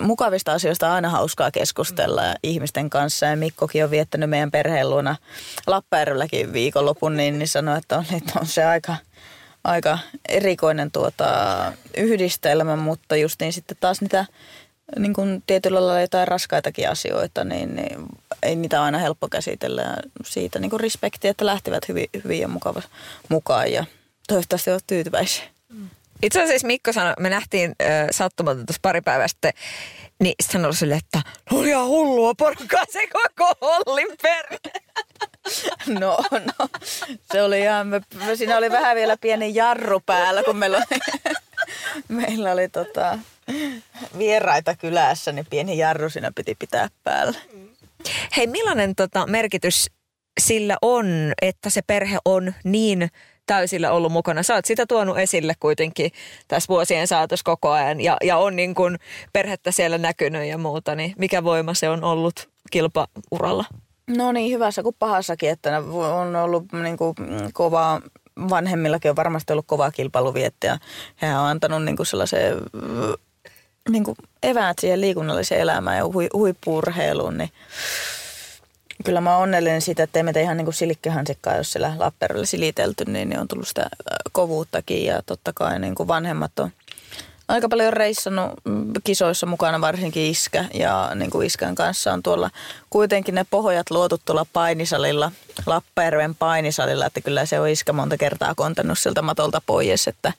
[0.00, 2.34] mukavista asioista on aina hauskaa keskustella mm.
[2.42, 3.26] ihmisten kanssa.
[3.26, 5.16] Ja Mikkokin on viettänyt meidän perheen luona
[5.66, 8.96] Lappajärvelläkin viikonlopun, niin, niin sanoi, että on, että on se aika,
[9.64, 11.26] aika erikoinen tuota,
[11.96, 14.26] yhdistelmä, mutta justiin sitten taas niitä
[14.98, 18.06] niin kuin tietyllä lailla jotain raskaitakin asioita, niin, niin
[18.42, 19.82] ei niitä aina helppo käsitellä.
[19.82, 22.82] Ja siitä niin kuin respekti, että lähtivät hyvin, hyvin ja mukava,
[23.28, 23.84] mukaan ja
[24.28, 25.44] toivottavasti ovat tyytyväisiä.
[26.22, 29.52] Itse asiassa Mikko sanoi, me nähtiin äh, sattumalta tuossa pari päivää sitten,
[30.20, 34.58] niin sitten oli silleen, että oli ihan hullua porukkaa se koko Hollin perhe.
[36.00, 36.68] No, no,
[37.32, 38.00] se oli ihan, me,
[38.34, 41.00] siinä oli vähän vielä pieni jarru päällä, kun meillä oli,
[42.20, 43.18] meillä oli tota,
[44.18, 47.38] vieraita kylässä, niin pieni jarru siinä piti pitää päällä.
[48.36, 49.86] Hei, millainen tota, merkitys
[50.40, 51.06] sillä on,
[51.42, 53.10] että se perhe on niin
[53.46, 54.42] täysillä ollut mukana.
[54.42, 56.10] Sä oot sitä tuonut esille kuitenkin
[56.48, 58.98] tässä vuosien saatossa koko ajan ja, ja on niin kuin
[59.32, 63.64] perhettä siellä näkynyt ja muuta, niin mikä voima se on ollut kilpauralla?
[64.16, 65.78] No niin, hyvässä kuin pahassakin, että
[66.14, 67.14] on ollut niin kuin
[67.52, 68.00] kovaa,
[68.50, 70.78] vanhemmillakin on varmasti ollut kovaa kilpailuvietti ja
[71.22, 72.56] he on antanut niin kuin sellaisen
[73.88, 77.50] niin kuin eväät siihen liikunnalliseen elämään ja hui, huippuurheiluun, niin
[79.04, 82.46] kyllä mä oon onnellinen siitä, että ei meitä ihan niin kuin silikkehansikkaa, jos siellä Lappeenrannalla
[82.46, 83.86] silitelty, niin, niin on tullut sitä
[84.32, 86.70] kovuuttakin ja totta kai niin kuin vanhemmat on
[87.48, 88.52] aika paljon reissannut
[89.04, 90.64] kisoissa mukana, varsinkin iskä.
[90.74, 92.50] Ja niin kuin iskän kanssa on tuolla
[92.90, 95.32] kuitenkin ne pohjat luotu tuolla painisalilla,
[95.66, 100.32] Lappeenrven painisalilla, että kyllä se on iskä monta kertaa kontannut siltä matolta pois, että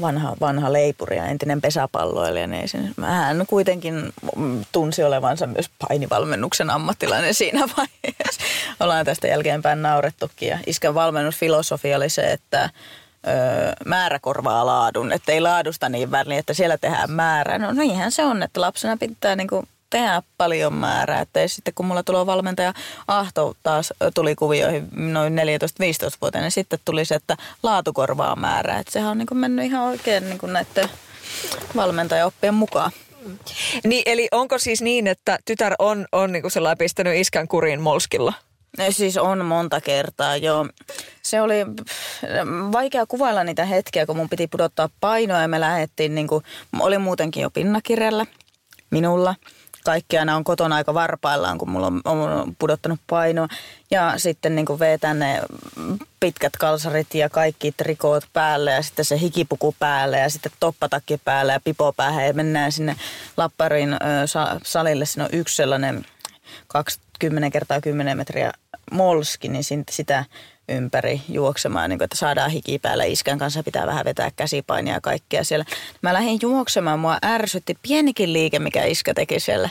[0.00, 4.12] vanha, vanha leipuri ja entinen pesäpalloilija, niin sen, hän kuitenkin
[4.72, 8.40] tunsi olevansa myös painivalmennuksen ammattilainen siinä vaiheessa.
[8.80, 12.70] Ollaan tästä jälkeenpäin naurettukin ja iskän valmennusfilosofia oli se, että
[13.26, 17.58] öö, määrä korvaa laadun, että ei laadusta niin väliin, että siellä tehdään määrä.
[17.58, 21.20] No niinhän se on, että lapsena pitää niinku tehdä paljon määrää.
[21.20, 22.74] Että sitten kun mulla tulee valmentaja
[23.08, 28.78] Ahto taas tuli kuvioihin noin 14-15-vuotiaana, niin sitten tuli se, että laatu korvaa määrää.
[28.78, 30.88] Että sehän on niin mennyt ihan oikein niin näiden
[31.76, 32.90] valmentajaoppien mukaan.
[33.84, 38.32] Niin, eli onko siis niin, että tytär on, on niin kuin pistänyt iskän kuriin molskilla?
[38.90, 40.66] Siis on monta kertaa, joo.
[41.22, 41.54] Se oli
[42.72, 46.44] vaikea kuvailla niitä hetkiä, kun mun piti pudottaa painoa ja me lähdettiin, niin kuin,
[46.80, 48.26] oli muutenkin jo pinnakirjalla
[48.90, 49.34] minulla.
[49.84, 53.48] Kaikki aina on kotona aika varpaillaan, kun mulla on, pudottanut painoa.
[53.90, 55.42] Ja sitten niin vetää ne
[56.20, 61.52] pitkät kalsarit ja kaikki trikoot päälle ja sitten se hikipuku päälle ja sitten toppatakki päälle
[61.52, 62.26] ja pipo päähän.
[62.26, 62.96] Ja mennään sinne
[63.36, 63.96] Lapparin
[64.62, 65.06] salille.
[65.06, 66.04] Siinä on yksi sellainen
[66.68, 68.52] 20 kertaa 10 metriä
[68.90, 70.24] molski, niin sitä
[70.68, 73.08] ympäri juoksemaan, niin kuin, että saadaan hiki päälle.
[73.08, 75.64] Iskän kanssa pitää vähän vetää käsipainia ja kaikkea siellä.
[76.02, 79.70] Mä lähdin juoksemaan, mua ärsytti pienikin liike, mikä iskä teki siellä.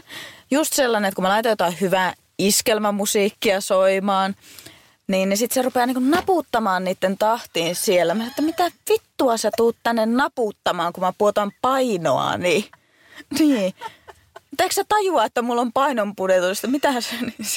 [0.52, 4.36] Just sellainen, että kun mä laitoin jotain hyvää iskelmämusiikkia soimaan,
[5.08, 8.14] niin, niin sitten se rupeaa niin naputtamaan niiden tahtiin siellä.
[8.14, 12.66] Mä että mitä vittua sä tuut tänne naputtamaan, kun mä puotan painoa, niin.
[13.40, 13.74] niin.
[14.60, 16.68] Eikö sä tajua, että mulla on painon pudotusta?
[16.68, 17.48] Mitähän se niin?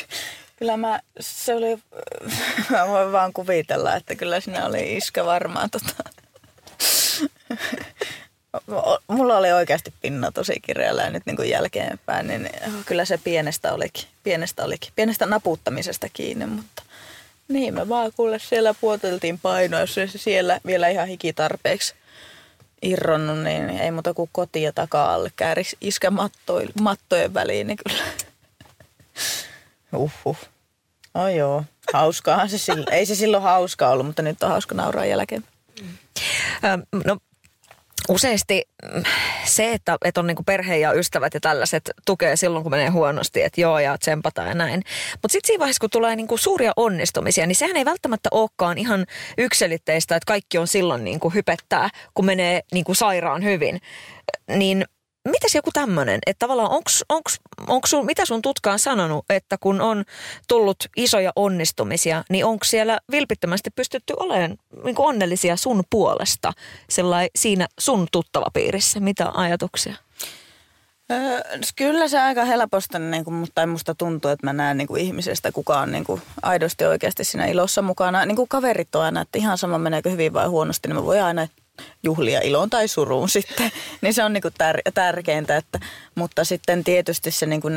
[0.57, 1.79] Kyllä mä, se oli,
[2.71, 5.95] mä voin vaan kuvitella, että kyllä sinä oli iskä varmaan tota.
[9.09, 12.51] Mulla oli oikeasti pinna tosi kireällä ja nyt niin kuin jälkeenpäin, niin
[12.87, 16.83] kyllä se pienestä olikin, pienestä olikin, pienestä naputtamisesta kiinni, mutta
[17.49, 21.95] niin me vaan kuule siellä puoteltiin painoa, jos se siellä vielä ihan hikitarpeeksi
[22.83, 26.13] irronnut, niin ei muuta kuin koti ja takaa alle kääris iskä
[26.81, 28.05] mattojen väliin, niin kyllä
[29.97, 30.37] Uhuh.
[31.15, 32.93] Oh joo, hauskaahan se silloin.
[32.93, 35.45] Ei se silloin hauska ollut, mutta nyt on hauska nauraa jälkeen.
[37.05, 37.19] No
[38.09, 38.63] useasti
[38.95, 39.03] mm,
[39.45, 43.43] se, että, että on niinku perhe ja ystävät ja tällaiset tukee silloin, kun menee huonosti,
[43.43, 44.83] että joo ja tsempataan ja näin.
[45.13, 49.07] Mutta sitten siinä vaiheessa, kun tulee niinku suuria onnistumisia, niin sehän ei välttämättä olekaan ihan
[49.39, 53.81] yksilitteistä, että kaikki on silloin niinku hypettää, kun menee niinku sairaan hyvin.
[54.49, 54.85] Niin
[55.29, 59.59] mitäs joku tämmöinen, että tavallaan onks, onks, onks sun, mitä sun tutka on sanonut, että
[59.59, 60.05] kun on
[60.49, 66.53] tullut isoja onnistumisia, niin onko siellä vilpittömästi pystytty olemaan niin onnellisia sun puolesta
[67.37, 69.01] siinä sun tuttava piirissä?
[69.01, 69.95] Mitä ajatuksia?
[71.13, 71.41] Öö,
[71.77, 75.53] kyllä se aika helposti, niin kuin, tai musta tuntuu, että mä näen niin kuin ihmisestä,
[75.53, 78.27] kuka on niin kuin, aidosti oikeasti siinä ilossa mukana.
[78.27, 81.23] Niin kuin kaverit on aina, että ihan sama meneekö hyvin vai huonosti, niin mä voin
[81.23, 81.49] aina
[82.03, 83.73] juhlia iloon tai suruun sitten.
[84.01, 85.81] niin se on niinku tär- tärkeintä, että,
[86.15, 87.69] mutta sitten tietysti se, niinku,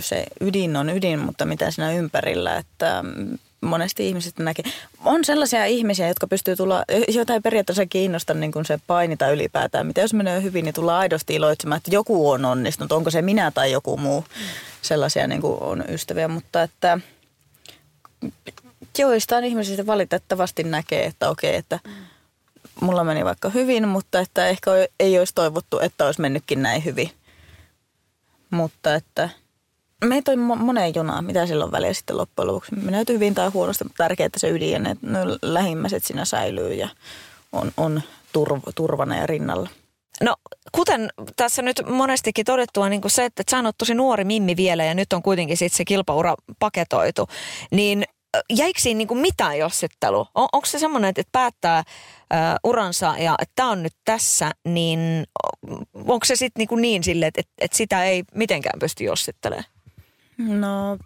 [0.00, 4.64] se ydin on ydin, mutta mitä siinä ympärillä, että mm, monesti ihmiset näkee.
[5.04, 9.86] On sellaisia ihmisiä, jotka pystyy tulla, joita ei periaatteessa kiinnosta niin kuin se painita ylipäätään.
[9.86, 12.92] Mitä jos menee hyvin, niin tullaan aidosti iloitsemaan, että joku on onnistunut.
[12.92, 14.20] Onko se minä tai joku muu.
[14.20, 14.42] Mm.
[14.82, 16.98] Sellaisia niin kuin on ystäviä, mutta että
[18.98, 22.11] joistain ihmisistä valitettavasti näkee, että okei, että mm
[22.80, 27.10] mulla meni vaikka hyvin, mutta että ehkä ei olisi toivottu, että olisi mennytkin näin hyvin.
[28.50, 29.28] Mutta että
[30.04, 32.74] meitä on moneen junaan, mitä silloin väliä sitten loppujen lopuksi.
[32.74, 36.88] Menee hyvin tai huonosti, mutta tärkeää, että se ydin ne, ne lähimmäiset siinä säilyy ja
[37.52, 39.68] on, on turv, turvana ja rinnalla.
[40.22, 40.36] No
[40.72, 44.84] kuten tässä nyt monestikin todettua niin kuin se, että sä oot tosi nuori Mimmi vielä
[44.84, 47.28] ja nyt on kuitenkin sitten se kilpaura paketoitu,
[47.70, 48.04] niin
[48.50, 50.26] jäikö siinä niin kuin mitään jossittelu?
[50.34, 55.24] On, onko se semmoinen, että päättää uh, uransa ja että tämä on nyt tässä, niin
[55.94, 59.64] onko se sitten niin, niin sille, että, että, että sitä ei mitenkään pysty jossittelemaan?
[60.38, 60.98] No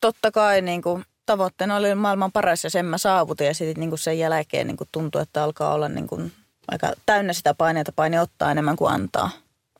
[0.00, 3.90] totta kai niin kuin, tavoitteena oli maailman paras ja sen mä saavutin ja sitten niin
[3.90, 6.32] kuin sen jälkeen niin kuin että alkaa olla niin kuin
[6.68, 9.30] aika täynnä sitä paineita, paine ottaa enemmän kuin antaa.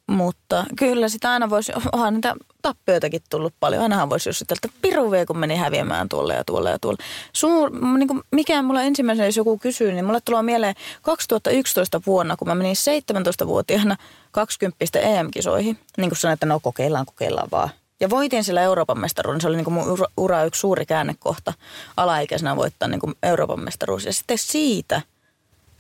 [0.07, 3.83] Mutta kyllä sitä aina voisi, onhan niitä tappioitakin tullut paljon.
[3.83, 6.99] Ainahan voisi jussitella, että piru vie, kun meni häviämään tuolle ja tuolle ja tuolle.
[7.33, 12.37] Suur, niin kuin mikä mulla ensimmäisenä, jos joku kysyy, niin mulle tulee mieleen 2011 vuonna,
[12.37, 13.97] kun mä menin 17-vuotiaana
[14.31, 15.79] 20 EM-kisoihin.
[15.97, 17.71] Niin kuin sanoin, että no kokeillaan, kokeillaan vaan.
[18.01, 19.41] Ja voitin sillä Euroopan mestaruuden.
[19.41, 21.53] Se oli niin kuin mun ura, ura yksi suuri käännekohta
[21.97, 24.05] alaikäisenä voittaa niin kuin Euroopan mestaruus.
[24.05, 25.03] Ja sitten siitä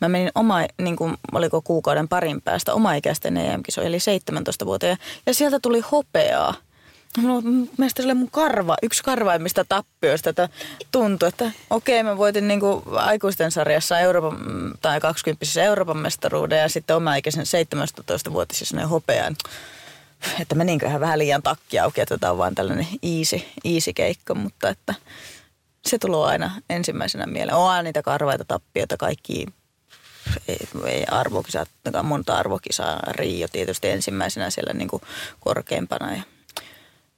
[0.02, 4.96] mä menin oma, niin kuin, oliko kuukauden parin päästä oma-ikäisten EM-kisoihin, eli 17-vuotiaan.
[5.26, 6.54] Ja sieltä tuli hopeaa.
[7.18, 7.42] Mulla,
[7.78, 10.48] mielestäni oli mun karva, yksi karvaimmista tappioista, että
[10.92, 14.38] tuntui, että okei, mä voitin niin kuin aikuisten sarjassa Euroopan,
[14.82, 19.36] tai 20 Euroopan mestaruuden ja sitten oma-ikäisen 17-vuotisessa hopean
[20.40, 24.68] että meninköhän vähän liian takki auki, että tämä on vaan tällainen easy, easy keikka, mutta
[24.68, 24.94] että
[25.86, 27.56] se tulee aina ensimmäisenä mieleen.
[27.56, 29.46] On niitä karvaita tappioita, kaikki
[30.48, 31.66] ei, ei arvokisaa,
[32.02, 35.02] monta arvokisaa, Rio tietysti ensimmäisenä siellä niin kuin
[35.40, 36.16] korkeimpana.
[36.16, 36.22] Ja,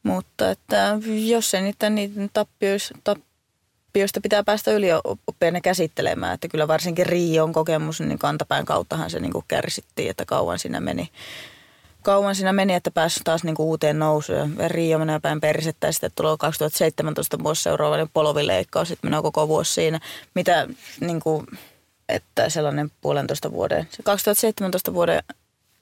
[0.02, 7.06] mutta että jos se niitä, niitä tappioista, tappioista pitää päästä ylioppeena käsittelemään, että kyllä varsinkin
[7.06, 11.10] Rion kokemus, niin kantapään kauttahan se niin kuin kärsittiin, että kauan siinä meni
[12.04, 14.56] kauan siinä meni, että pääsi taas niinku uuteen nousuun.
[14.66, 18.88] Rio menee päin perisettä ja sitten tulee 2017 vuosi seuraava polvileikkaus.
[18.88, 20.00] Sitten menee koko vuosi siinä.
[20.34, 20.68] Mitä
[21.00, 21.44] niinku,
[22.08, 25.22] että sellainen puolentoista vuoden, 2017 vuoden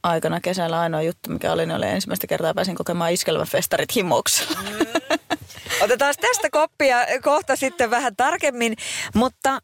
[0.03, 4.63] aikana kesällä ainoa juttu, mikä oli, niin oli ensimmäistä kertaa pääsin kokemaan iskelmän festarit himoksella.
[4.63, 4.87] Mm.
[5.85, 8.77] Otetaan tästä koppia kohta sitten vähän tarkemmin,
[9.15, 9.59] mutta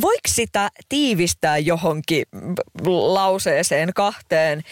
[0.00, 2.24] voiko sitä tiivistää johonkin
[2.86, 4.62] lauseeseen kahteen,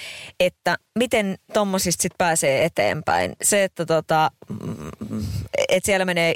[0.41, 3.37] että miten tuommoisista sitten pääsee eteenpäin?
[3.43, 4.31] Se, että tota,
[5.69, 6.35] et siellä menee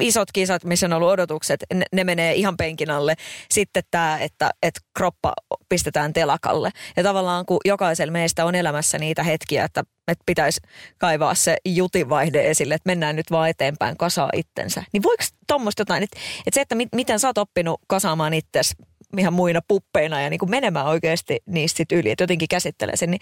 [0.00, 3.14] isot kisat, missä on ollut odotukset, ne, ne menee ihan penkin alle.
[3.50, 5.32] Sitten tämä, että, että kroppa
[5.68, 6.70] pistetään telakalle.
[6.96, 10.60] Ja tavallaan kun jokaisella meistä on elämässä niitä hetkiä, että, että pitäisi
[10.98, 14.82] kaivaa se jutinvaihde esille, että mennään nyt vaan eteenpäin, kasaa itsensä.
[14.92, 18.74] Niin voiko tuommoista jotain, että, että se, että miten sä oot oppinut kasaamaan itsesi
[19.18, 23.10] ihan muina puppeina ja niin kuin menemään oikeasti niistä sit yli, että jotenkin käsittelee sen,
[23.10, 23.20] niin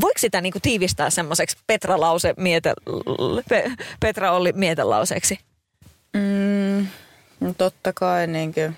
[0.00, 2.74] voiko sitä niin kuin tiivistää semmoiseksi Petra Lause miete,
[4.00, 5.38] Petra Olli mietelauseeksi?
[6.12, 6.86] Mm,
[7.40, 8.76] no totta kai niin kuin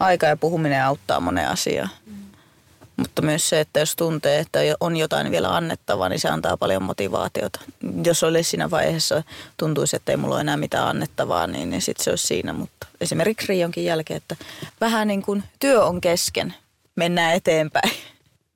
[0.00, 1.90] aika ja puhuminen auttaa moneen asiaan.
[2.06, 2.28] Mm.
[2.98, 6.82] Mutta myös se, että jos tuntee, että on jotain vielä annettavaa, niin se antaa paljon
[6.82, 7.60] motivaatiota.
[8.04, 9.22] Jos olisi siinä vaiheessa,
[9.56, 12.52] tuntuisi, että ei mulla ole enää mitään annettavaa, niin, niin sitten se olisi siinä.
[12.52, 14.36] Mutta esimerkiksi Rionkin jälkeen, että
[14.80, 16.54] vähän niin kuin työ on kesken,
[16.96, 17.90] mennään eteenpäin.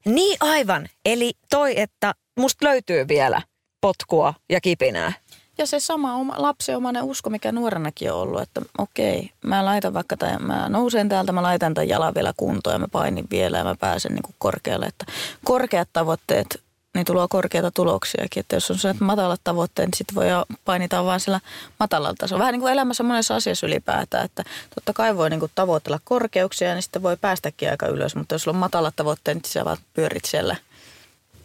[0.04, 0.88] Niin aivan.
[1.04, 3.42] Eli toi, että musta löytyy vielä
[3.80, 5.12] potkua ja kipinää.
[5.58, 10.16] Ja se sama oma, lapsenomainen usko, mikä nuorenakin on ollut, että okei, mä laitan vaikka,
[10.16, 13.64] tai mä nousen täältä, mä laitan tämän jalan vielä kuntoon ja mä painin vielä ja
[13.64, 14.86] mä pääsen niin kuin korkealle.
[14.86, 15.04] Että
[15.44, 16.62] korkeat tavoitteet,
[16.94, 18.40] niin tulee korkeita tuloksiakin.
[18.40, 20.26] Että jos on se matalat tavoitteet, niin sitten voi
[20.64, 21.40] painita vaan sillä
[21.80, 22.40] matalalla tasolla.
[22.40, 26.74] Vähän niin kuin elämässä monessa asiassa ylipäätään, että totta kai voi niin kuin tavoitella korkeuksia,
[26.74, 28.16] niin sitten voi päästäkin aika ylös.
[28.16, 30.56] Mutta jos on matalat tavoitteet, niin sä vaan pyörit siellä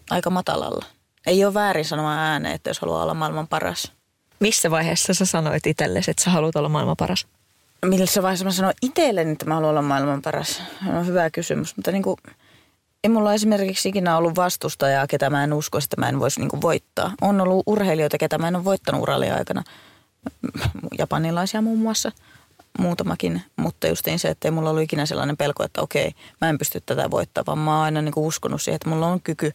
[0.10, 0.86] aika matalalla.
[1.26, 3.92] Ei ole väärin sanoa ääneen, että jos haluaa olla maailman paras–
[4.40, 7.28] missä vaiheessa sä sanoit itsellesi, että sä haluat olla maailman paras?
[7.86, 10.62] Missä vaiheessa mä sanoin itselleni, että mä haluan olla maailman paras?
[10.92, 12.18] No, hyvä kysymys, mutta niin kuin,
[13.04, 16.50] ei mulla esimerkiksi ikinä ollut vastustajaa, ketä mä en usko, että mä en voisi niin
[16.50, 17.14] kuin voittaa.
[17.22, 19.64] On ollut urheilijoita, ketä mä en ole voittanut urallin aikana.
[20.98, 22.12] Japanilaisia muun muassa–
[22.78, 26.58] muutamakin, mutta just se, että ei mulla ollut ikinä sellainen pelko, että okei, mä en
[26.58, 29.52] pysty tätä voittamaan, vaan mä oon aina niin uskonut siihen, että mulla on kyky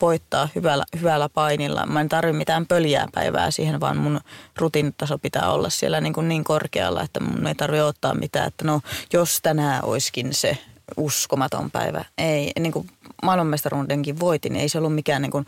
[0.00, 1.86] voittaa hyvällä, hyvällä painilla.
[1.86, 4.20] Mä en tarvi mitään pöljää päivää siihen, vaan mun
[4.56, 8.64] rutiinitaso pitää olla siellä niin, kuin niin korkealla, että mun ei tarvi ottaa mitään, että
[8.64, 8.80] no
[9.12, 10.58] jos tänään olisikin se
[10.96, 12.04] uskomaton päivä.
[12.18, 12.90] Ei, niin kuin
[13.22, 15.46] maailmanmestaruudenkin voitin, niin ei se ollut mikään niin kuin,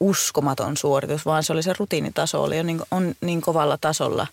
[0.00, 4.26] uskomaton suoritus, vaan se oli se rutiinitaso, oli jo niin, on niin kovalla tasolla.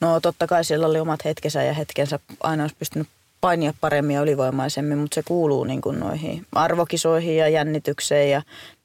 [0.00, 3.08] No totta kai siellä oli omat hetkensä ja hetkensä aina olisi pystynyt
[3.40, 8.42] painia paremmin ja ylivoimaisemmin, mutta se kuuluu niin kuin noihin arvokisoihin ja jännitykseen ja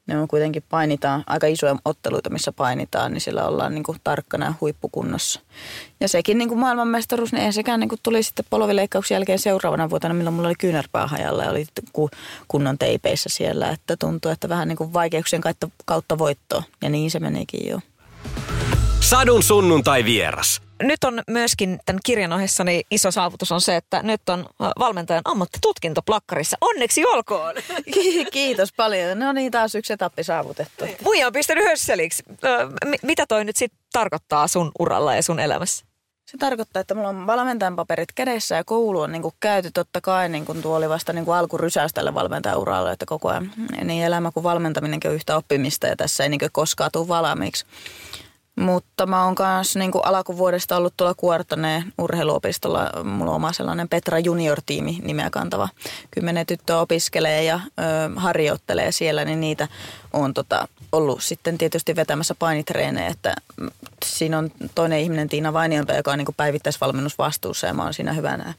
[0.08, 4.46] ne on kuitenkin painitaan, aika isoja otteluita, missä painitaan, niin sillä ollaan niin kuin tarkkana
[4.46, 5.40] ja huippukunnossa.
[6.00, 9.90] Ja sekin niin kuin maailmanmestaruus, niin ei sekään niin kuin tuli sitten polvileikkauksen jälkeen seuraavana
[9.90, 11.66] vuotena, milloin mulla oli kyynärpää hajalla ja oli
[12.48, 16.62] kunnon teipeissä siellä, että tuntui, että vähän niin kuin vaikeuksien kautta, kautta voittoa.
[16.82, 17.80] Ja niin se menikin jo.
[19.08, 24.02] Sadun sunnuntai vieras nyt on myöskin tämän kirjan ohessa niin iso saavutus on se, että
[24.02, 24.46] nyt on
[24.78, 26.56] valmentajan ammattitutkinto plakkarissa.
[26.60, 27.54] Onneksi olkoon!
[28.32, 29.18] Kiitos paljon.
[29.18, 30.84] No niin, taas yksi etappi saavutettu.
[31.04, 32.22] Muija on pistänyt hösseliksi.
[33.02, 35.84] Mitä toi nyt sitten tarkoittaa sun uralla ja sun elämässä?
[36.30, 40.00] Se tarkoittaa, että mulla on valmentajan paperit kädessä ja koulu on niin kuin käyty totta
[40.00, 43.52] kai, niin kuin tuo oli vasta niin kuin alkurysäys tälle valmentajauralle, että koko ajan
[43.84, 47.66] niin elämä kuin valmentaminenkin on yhtä oppimista ja tässä ei niin kuin koskaan tule valmiiksi.
[48.58, 53.04] Mutta mä oon kanssa niin alkuvuodesta ollut tuolla Kuortaneen urheiluopistolla.
[53.04, 55.68] Mulla on oma sellainen Petra Junior-tiimi nimeä kantava.
[56.10, 57.82] Kymmenen tyttöä opiskelee ja ö,
[58.16, 59.68] harjoittelee siellä, niin niitä
[60.12, 63.08] on tota, ollut sitten tietysti vetämässä painitreenejä.
[63.08, 63.34] Että
[64.04, 68.54] siinä on toinen ihminen Tiina Vainionpää, joka on niin päivittäisvalmennusvastuussa ja mä oon siinä hyvänä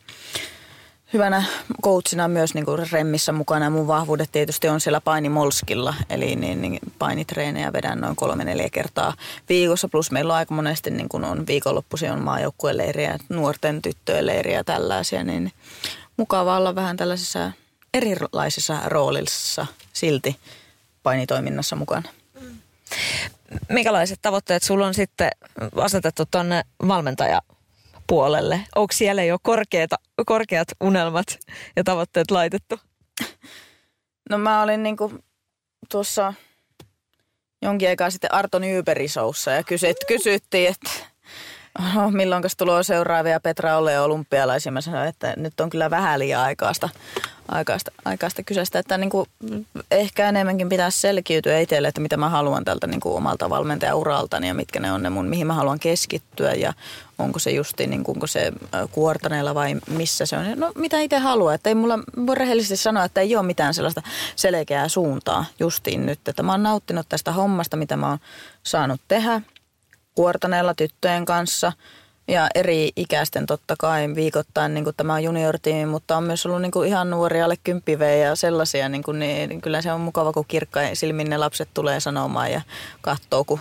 [1.14, 1.44] hyvänä
[1.84, 3.70] coachina myös niin kuin remmissä mukana.
[3.70, 9.14] Mun vahvuudet tietysti on siellä painimolskilla, eli niin, niin painitreenejä vedän noin kolme neljä kertaa
[9.50, 9.90] viikossa.
[9.90, 14.64] Plus meillä on aika monesti niin kuin on viikonloppuisin on maajoukkueleiriä, nuorten tyttöjen leiriä ja
[14.64, 15.52] tällaisia, niin
[16.18, 17.52] mukava olla vähän tällaisissa
[17.94, 20.38] erilaisissa roolissa silti
[21.04, 22.10] painitoiminnassa mukana.
[23.70, 25.32] Minkälaiset tavoitteet sulla on sitten
[25.76, 27.42] asetettu tuonne valmentaja
[28.10, 28.62] puolelle?
[28.76, 29.92] Onko siellä jo korkeat,
[30.26, 31.40] korkeat unelmat
[31.76, 32.80] ja tavoitteet laitettu?
[34.30, 35.14] No mä olin niinku
[35.92, 36.34] tuossa
[37.62, 40.90] jonkin aikaa sitten Arto Nyberisoussa ja kysyt, kysyttiin, että
[41.96, 44.72] no, milloin tulee seuraavia Petra Olle olympialaisia.
[44.72, 46.90] Mä sanoin, että nyt on kyllä vähän liian aikaista
[47.52, 49.30] aikaista, aikaista kyseistä, että niin kuin
[49.92, 54.54] ehkä enemmänkin pitäisi selkiytyä itselle, että mitä mä haluan tältä niin kuin omalta valmentajauraltani ja
[54.54, 56.74] mitkä ne on ne mun, mihin mä haluan keskittyä ja
[57.20, 58.54] onko se justi niin kuin, onko se
[58.92, 60.46] kuortaneella vai missä se on.
[60.56, 64.02] No mitä itse haluaa, että ei mulla voi rehellisesti sanoa, että ei ole mitään sellaista
[64.36, 68.20] selkeää suuntaa justiin nyt, että mä oon nauttinut tästä hommasta, mitä mä oon
[68.64, 69.42] saanut tehdä
[70.16, 71.72] kuortaneella tyttöjen kanssa–
[72.30, 76.72] ja eri ikäisten totta kai viikoittain niin kuin tämä junior-tiimi, mutta on myös ollut niin
[76.72, 80.46] kuin ihan nuoria alle kymppivejä ja sellaisia, niin, kuin, niin kyllä se on mukava, kun
[80.48, 82.62] kirkkain silmin ne lapset tulee sanomaan ja
[83.02, 83.60] katsoo, kun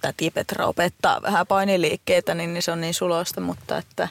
[0.00, 4.08] täti Petra opettaa vähän painiliikkeitä, niin, niin se on niin sulosta, mutta että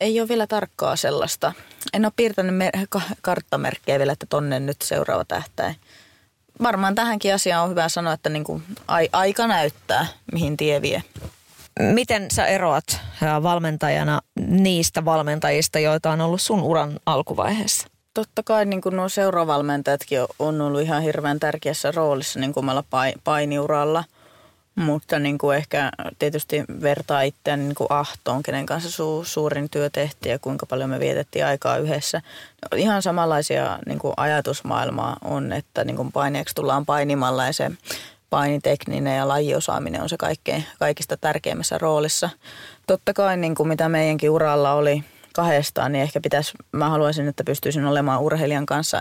[0.00, 1.52] ei ole vielä tarkkaa sellaista.
[1.92, 2.86] En ole piirtänyt mer-
[3.22, 5.76] karttamerkkejä vielä, että tonne nyt seuraava tähtäin.
[6.62, 8.62] Varmaan tähänkin asiaan on hyvä sanoa, että niin kuin
[9.12, 11.02] aika näyttää, mihin tie vie.
[11.80, 13.00] Miten sä eroat
[13.42, 17.86] valmentajana niistä valmentajista, joita on ollut sun uran alkuvaiheessa?
[18.14, 22.66] Totta kai niin kuin nuo seuravalmentajatkin on ollut ihan hirveän tärkeässä roolissa niin kuin
[23.24, 24.04] painiuralla.
[24.74, 29.90] Mutta niin kuin ehkä tietysti vertaa itseään niin kuin ahtoon, kenen kanssa su- suurin työ
[29.90, 32.22] tehtiin ja kuinka paljon me vietettiin aikaa yhdessä.
[32.76, 37.70] Ihan samanlaisia niin kuin ajatusmaailmaa on, että niin kuin paineeksi tullaan painimalla ja se
[38.30, 42.30] painitekninen ja lajiosaaminen on se kaikkein, kaikista tärkeimmässä roolissa.
[42.86, 45.04] Totta kai niin kuin mitä meidänkin uralla oli
[45.34, 49.00] kahdestaan, niin ehkä pitäisi, mä haluaisin, että pystyisin olemaan urheilijan kanssa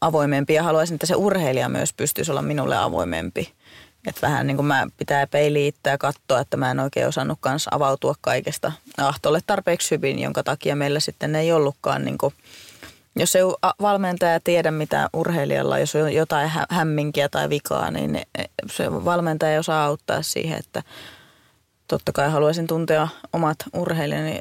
[0.00, 3.52] avoimempi ja haluaisin, että se urheilija myös pystyisi olla minulle avoimempi.
[4.06, 7.70] Että vähän niin kuin mä pitää peiliittää ja katsoa, että mä en oikein osannut kanssa
[7.74, 12.34] avautua kaikesta ahtolle tarpeeksi hyvin, jonka takia meillä sitten ei ollutkaan niin kuin–
[13.16, 13.42] jos ei
[13.82, 18.22] valmentaja tiedä, mitä urheilijalla, jos on jotain hämminkiä tai vikaa, niin
[18.70, 20.82] se valmentaja osaa auttaa siihen, että
[21.88, 24.40] totta kai haluaisin tuntea omat urheilijani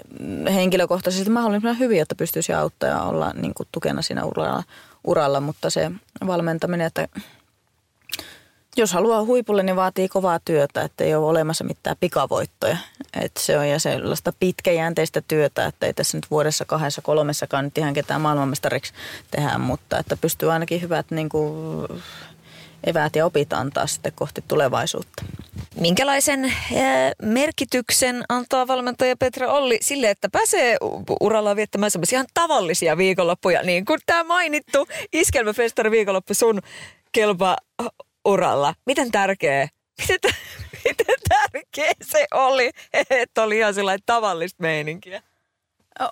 [0.53, 1.29] henkilökohtaisesti.
[1.29, 4.63] Mahdollisimman hyvin, että pystyisi auttaa ja olla niin kuin tukena siinä uralla,
[5.03, 5.91] uralla, mutta se
[6.27, 7.07] valmentaminen, että
[8.77, 12.77] jos haluaa huipulle, niin vaatii kovaa työtä, että ei ole olemassa mitään pikavoittoja.
[13.21, 17.77] Että se on ja sellaista pitkäjänteistä työtä, että ei tässä nyt vuodessa kahdessa kolmessakaan nyt
[17.77, 18.93] ihan ketään maailmanmestariksi
[19.31, 21.87] tehdä, mutta että pystyy ainakin hyvät niin kuin,
[22.83, 25.23] eväät ja opit antaa sitten kohti tulevaisuutta.
[25.79, 26.53] Minkälaisen äh,
[27.21, 30.77] merkityksen antaa valmentaja Petra Olli sille, että pääsee
[31.21, 36.61] uralla viettämään sellaisia ihan tavallisia viikonloppuja, niin kuin tämä mainittu iskelmäfestari viikonloppu sun
[37.11, 37.57] kelpa
[38.25, 38.73] uralla.
[38.85, 39.67] Miten tärkeä,
[40.09, 40.31] miten,
[40.85, 42.71] miten tärkeä se oli,
[43.09, 45.21] että oli ihan sellainen tavallista meininkiä?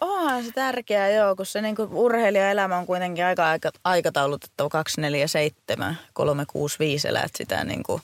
[0.01, 7.07] Onhan se tärkeää, joo, kun se niin urheilijaelämä on kuitenkin aika, aika aikataulutettava 247, 365
[7.07, 8.01] elät sitä niin kuin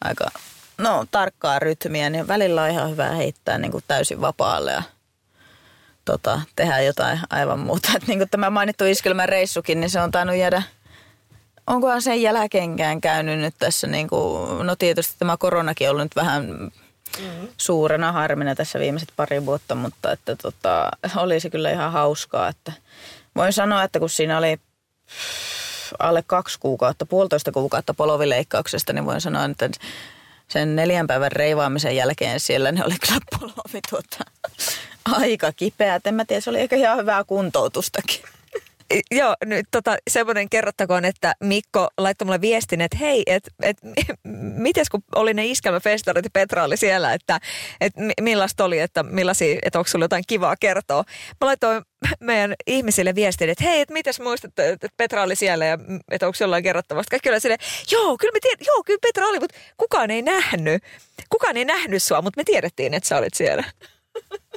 [0.00, 0.30] aika
[0.78, 4.82] no, tarkkaa rytmiä, niin välillä on ihan hyvä heittää niin kuin täysin vapaalle ja
[6.04, 7.88] tota, tehdä jotain aivan muuta.
[7.96, 10.62] Et niin kuin tämä mainittu iskelmän reissukin, niin se on tainnut jäädä–
[11.70, 16.16] onkohan sen jälkeenkään käynyt nyt tässä, niin kuin, no tietysti tämä koronakin on ollut nyt
[16.16, 17.48] vähän mm-hmm.
[17.56, 22.72] suurena harmina tässä viimeiset pari vuotta, mutta että tota, olisi kyllä ihan hauskaa, että
[23.36, 24.60] voin sanoa, että kun siinä oli
[25.98, 29.70] alle kaksi kuukautta, puolitoista kuukautta polovileikkauksesta, niin voin sanoa, että
[30.48, 34.18] sen neljän päivän reivaamisen jälkeen siellä ne oli kyllä polovi tuota,
[35.04, 36.06] aika kipeät.
[36.06, 38.20] En mä tiedä, se oli ehkä ihan hyvää kuntoutustakin.
[39.10, 43.76] Joo, nyt tota, semmoinen kerrottakoon, että Mikko laittoi mulle viestin, että hei, että et,
[44.66, 47.40] mites kun oli ne iskelmäfestarit ja Petra oli siellä, että
[47.80, 51.04] et millaista oli, että millaisia, että onko sulla jotain kivaa kertoa.
[51.40, 51.82] Mä laitoin
[52.20, 55.78] meidän ihmisille viestin, että hei, että mitäs muistatte, että Petra oli siellä ja
[56.10, 57.10] että onko jollain kerrottavasta.
[57.10, 57.60] Kaikki oli silleen,
[57.90, 60.82] joo, kyllä me tiedät, joo, kyllä Petra oli, mutta kukaan ei nähnyt.
[61.28, 63.64] Kukaan ei nähnyt sua, mutta me tiedettiin, että sä olit siellä.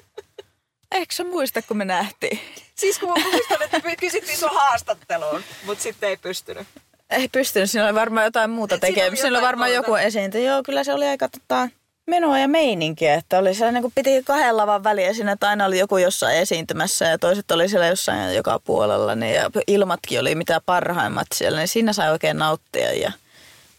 [0.94, 2.40] Eikö sä muista, kun me nähtiin?
[2.76, 6.68] Siis kun mä muistan, että me kysyttiin sun haastatteluun, mutta sitten ei pystynyt.
[7.10, 9.22] Ei pystynyt, siinä oli varmaan jotain muuta tekemistä.
[9.22, 9.88] Siinä oli varmaan muuta.
[9.88, 10.44] joku esiinty.
[10.44, 11.70] Joo, kyllä se oli aika tota,
[12.08, 15.80] menoa ja meininkiä, että oli sellainen, kun piti kahden lavan väliä siinä, että aina oli
[15.80, 20.62] joku jossain esiintymässä ja toiset oli siellä jossain joka puolella niin, ja ilmatkin oli mitä
[20.66, 23.12] parhaimmat siellä, niin siinä sai oikein nauttia ja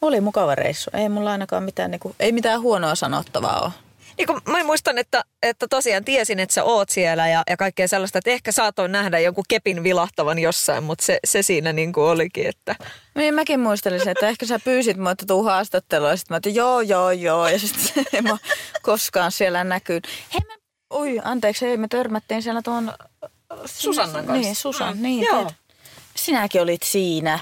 [0.01, 0.91] oli mukava reissu.
[0.95, 3.84] Ei mulla ainakaan mitään, niin kuin, ei mitään huonoa sanottavaa ole.
[4.19, 7.89] Niin kun mä muistan, että, että tosiaan tiesin, että sä oot siellä ja, ja kaikkea
[7.89, 12.05] sellaista, että ehkä saatoin nähdä jonkun kepin vilahtavan jossain, mutta se, se siinä niin kuin
[12.05, 12.77] olikin, että...
[13.15, 16.51] Niin mäkin muistelisin, että ehkä sä pyysit mua, että tuu haastattelua ja sitten mä että
[16.51, 18.39] joo, joo, joo ja sitten ei mä
[18.83, 20.01] koskaan siellä näkyy.
[20.35, 20.55] Hei mä,
[20.99, 22.93] ui, anteeksi, ei me törmättiin siellä tuon...
[23.67, 24.43] Susannan kanssa.
[24.43, 25.03] Niin, Susan, mm.
[25.03, 25.25] niin.
[25.25, 25.51] Joo.
[26.17, 27.39] Sinäkin olit siinä.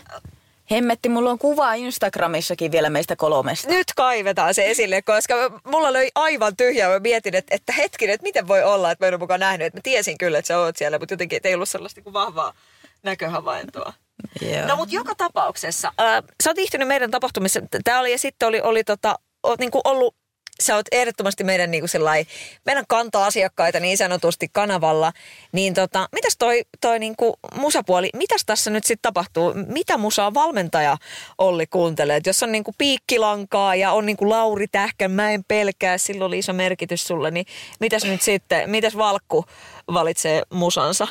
[0.73, 3.68] Hemmetti, mulla on kuva Instagramissakin vielä meistä kolmesta.
[3.68, 6.91] Nyt kaivetaan se esille, koska mulla löi aivan tyhjää.
[6.91, 9.66] Mä mietin, että, että hetkinen, että miten voi olla, että mä en ole mukaan nähnyt.
[9.66, 12.55] Että mä tiesin kyllä, että sä oot siellä, mutta jotenkin ei ollut sellaista kuin vahvaa
[13.03, 13.93] näköhavaintoa.
[14.43, 14.68] Yeah.
[14.68, 17.61] No mutta joka tapauksessa, äh, sä oot meidän tapahtumissa.
[17.85, 20.16] Tämä oli ja sitten oli, oli tota, oot niinku ollut
[20.63, 22.27] sä oot ehdottomasti meidän, niin kuin
[22.67, 25.13] meidän kanta-asiakkaita niin sanotusti kanavalla,
[25.53, 29.55] niin tota, mitäs toi, toi niin kuin musapuoli, mitäs tässä nyt sitten tapahtuu?
[29.67, 30.97] Mitä musaa valmentaja
[31.39, 32.17] Olli kuuntelee?
[32.17, 35.99] Et jos on niin kuin piikkilankaa ja on niin kuin Lauri Tähkän, mä en pelkää,
[35.99, 37.47] silloin oli iso merkitys sulle, niin
[37.81, 39.45] mitäs nyt sitten, mitäs Valkku
[39.93, 41.09] valitsee musansa?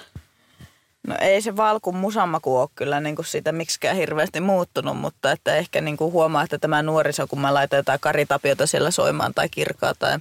[1.08, 5.56] No ei se valkun musammaku ole kyllä niin kuin siitä miksikään hirveästi muuttunut, mutta että
[5.56, 9.50] ehkä niin kuin huomaa, että tämä nuoriso, kun mä laitan jotain karitapiota siellä soimaan tai
[9.50, 10.20] kirkaa tai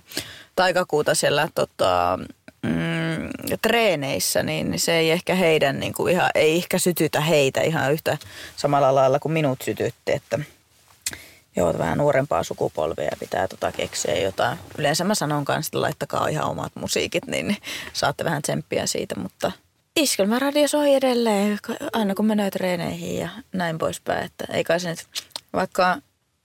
[0.57, 2.19] taikakuuta siellä tota,
[2.63, 3.29] mm,
[3.63, 8.19] treeneissä, niin se ei ehkä heidän, niin kuin ihan, ei ehkä sytytä heitä ihan yhtä
[8.57, 10.39] samalla lailla kuin minut sytytti, että
[11.57, 14.59] joo, vähän nuorempaa sukupolvea pitää tota keksiä jotain.
[14.79, 17.57] Yleensä mä sanon kanssa, että laittakaa ihan omat musiikit, niin
[17.93, 19.53] saatte vähän tsemppiä siitä, mutta–
[19.97, 21.59] Iskelmäradio soi edelleen
[21.93, 24.25] aina kun menee treeneihin ja näin poispäin.
[24.25, 25.07] Että ei kai se nyt,
[25.53, 25.97] vaikka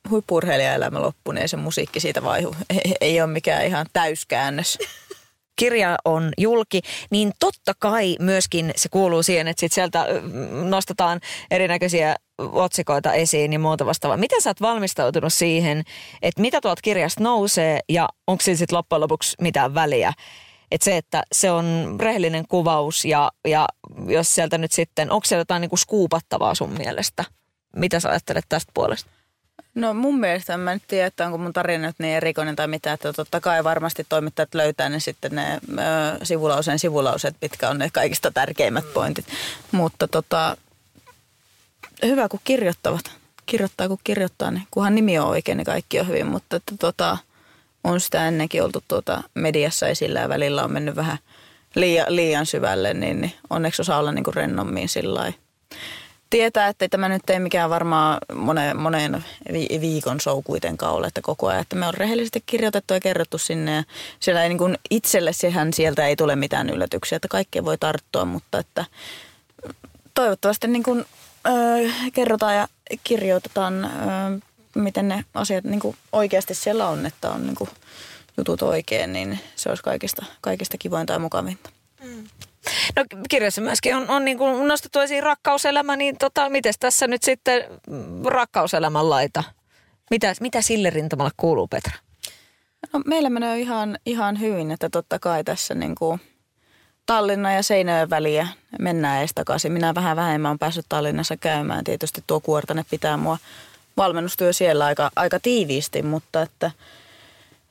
[0.10, 2.56] huippurheilijaelämä loppu, niin ei se musiikki siitä vaihu.
[2.70, 4.78] Ei, ei ole mikään ihan täyskäännös.
[5.60, 10.06] Kirja on julki, niin totta kai myöskin se kuuluu siihen, että sit sieltä
[10.70, 11.20] nostetaan
[11.52, 14.18] erinäköisiä otsikoita esiin ja muuta vastaavaa.
[14.18, 15.84] Miten sä oot valmistautunut siihen,
[16.22, 20.14] että mitä tuolta kirjasta nousee ja onko siinä sitten loppujen lopuksi mitään väliä?
[20.76, 23.67] Että se, että se on rehellinen kuvaus ja, ja
[24.07, 27.26] jos sieltä nyt sitten, onko siellä jotain niinku skuupattavaa sun mielestä?
[27.76, 29.09] Mitä sä ajattelet tästä puolesta?
[29.76, 32.93] No mun mielestä mä en tiedä, että onko mun tarina nyt niin erikoinen tai mitä,
[32.93, 37.89] että totta kai varmasti toimittajat löytää ne sitten ne ö, sivulauseen sivulauseet, mitkä on ne
[37.93, 39.26] kaikista tärkeimmät pointit.
[39.71, 40.57] Mutta tota,
[42.05, 43.11] hyvä kun kirjoittavat.
[43.45, 46.28] Kirjoittaa kun kirjoittaa, niin kunhan nimi on oikein, niin kaikki on hyvin.
[46.28, 47.17] Mutta että tota,
[47.86, 51.18] on sitä ennenkin oltu tuota mediassa esillä ja välillä on mennyt vähän
[51.76, 55.34] liian, liian syvälle, niin, niin onneksi osaa olla niin kuin rennommin sillä
[56.30, 59.26] Tietää, että tämä nyt ei mikään varmaan moneen, moneen
[59.82, 63.76] viikon show kuitenkaan ole, että koko ajan, että me on rehellisesti kirjoitettu ja kerrottu sinne
[63.76, 63.84] ja
[64.20, 68.26] siellä ei niin kuin itselle sehän sieltä ei tule mitään yllätyksiä, että kaikkea voi tarttua,
[68.26, 68.86] mutta että
[70.14, 71.06] toivottavasti niin kuin,
[71.48, 71.52] ö,
[72.14, 72.68] kerrotaan ja
[73.04, 73.90] kirjoitetaan ö,
[74.76, 77.69] miten ne asiat niin kuin oikeasti siellä on, että on niin kuin
[78.38, 81.69] jutut oikein, niin se olisi kaikista, kaikista kivointa ja mukavinta.
[82.03, 82.23] Mm.
[82.95, 87.23] No kirjassa myöskin on, on niin kuin nostettu esiin rakkauselämä, niin tota, miten tässä nyt
[87.23, 87.63] sitten
[88.26, 89.43] rakkauselämän laita?
[90.11, 91.93] Mitä, mitä sille rintamalle kuuluu, Petra?
[92.93, 96.21] No, meillä menee ihan, ihan hyvin, että totta kai tässä niin kuin
[97.05, 98.47] Tallinna ja Seinäjoen väliä
[98.80, 99.71] mennään ees takaisin.
[99.71, 101.84] Minä vähän vähemmän olen päässyt Tallinnassa käymään.
[101.84, 103.38] Tietysti tuo kuortane pitää mua
[103.98, 106.72] valmennustyö siellä aika, aika tiiviisti, mutta että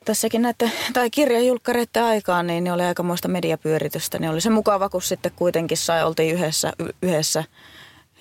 [0.04, 5.02] tässäkin näette, tai kirjajulkkareiden aikaan, niin, niin oli aikamoista mediapyöritystä, niin oli se mukava, kun
[5.02, 6.72] sitten kuitenkin sai, oltiin yhdessä,
[7.02, 7.44] yhdessä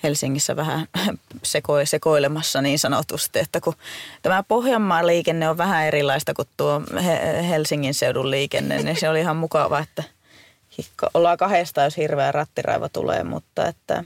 [0.02, 0.86] Helsingissä vähän
[1.42, 3.74] seko, sekoilemassa niin sanotusti, että kun
[4.22, 6.82] tämä Pohjanmaan liikenne on vähän erilaista kuin tuo
[7.48, 10.02] Helsingin seudun liikenne, niin se oli ihan mukava, että
[11.14, 14.04] ollaan kahdesta, jos hirveä rattiraiva tulee, mutta että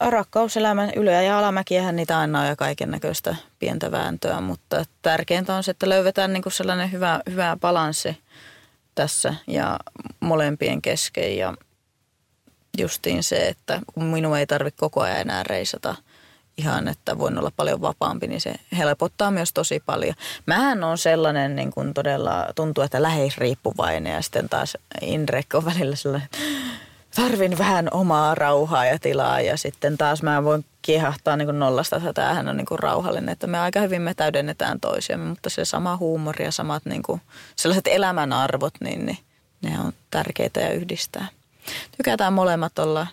[0.00, 5.62] rakkauselämän ylä- ja alamäkiähän niitä aina on ja kaiken näköistä pientä vääntöä, mutta tärkeintä on
[5.62, 8.18] se, että löydetään niin sellainen hyvä, hyvä balanssi
[8.94, 9.78] tässä ja
[10.20, 11.54] molempien kesken ja
[12.78, 15.94] justiin se, että kun minun ei tarvitse koko ajan enää reisata
[16.58, 20.14] ihan, että voin olla paljon vapaampi, niin se helpottaa myös tosi paljon.
[20.46, 25.96] Mähän on sellainen niin kuin todella tuntuu, että läheisriippuvainen ja sitten taas Inrek on välillä
[25.96, 26.28] sellainen,
[27.14, 32.00] tarvin vähän omaa rauhaa ja tilaa ja sitten taas mä voin kiehahtaa niin kuin nollasta,
[32.14, 35.96] tämähän on niin kuin rauhallinen, että me aika hyvin me täydennetään toisiamme, mutta se sama
[35.96, 37.20] huumori ja samat niin kuin
[37.56, 39.18] sellaiset elämänarvot, niin, niin
[39.62, 41.28] ne on tärkeitä ja yhdistää.
[41.96, 43.06] Tykätään molemmat olla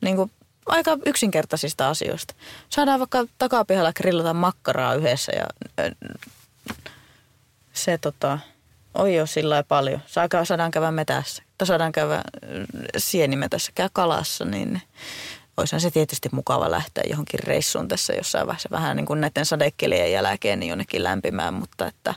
[0.00, 0.30] niin kuin
[0.66, 2.34] aika yksinkertaisista asioista.
[2.68, 5.46] Saadaan vaikka takapihalla grillata makkaraa yhdessä ja
[7.72, 8.38] se tota,
[8.94, 10.00] on jo sillä paljon.
[10.44, 12.22] Saadaan käydä metässä, tai saadaan käydä
[12.96, 14.82] sienimetässä, käy kalassa, niin
[15.56, 20.12] olisihan se tietysti mukava lähteä johonkin reissuun tässä jossain vaiheessa vähän niin kuin näiden sadekelien
[20.12, 22.14] jälkeen niin jonnekin lämpimään, mutta että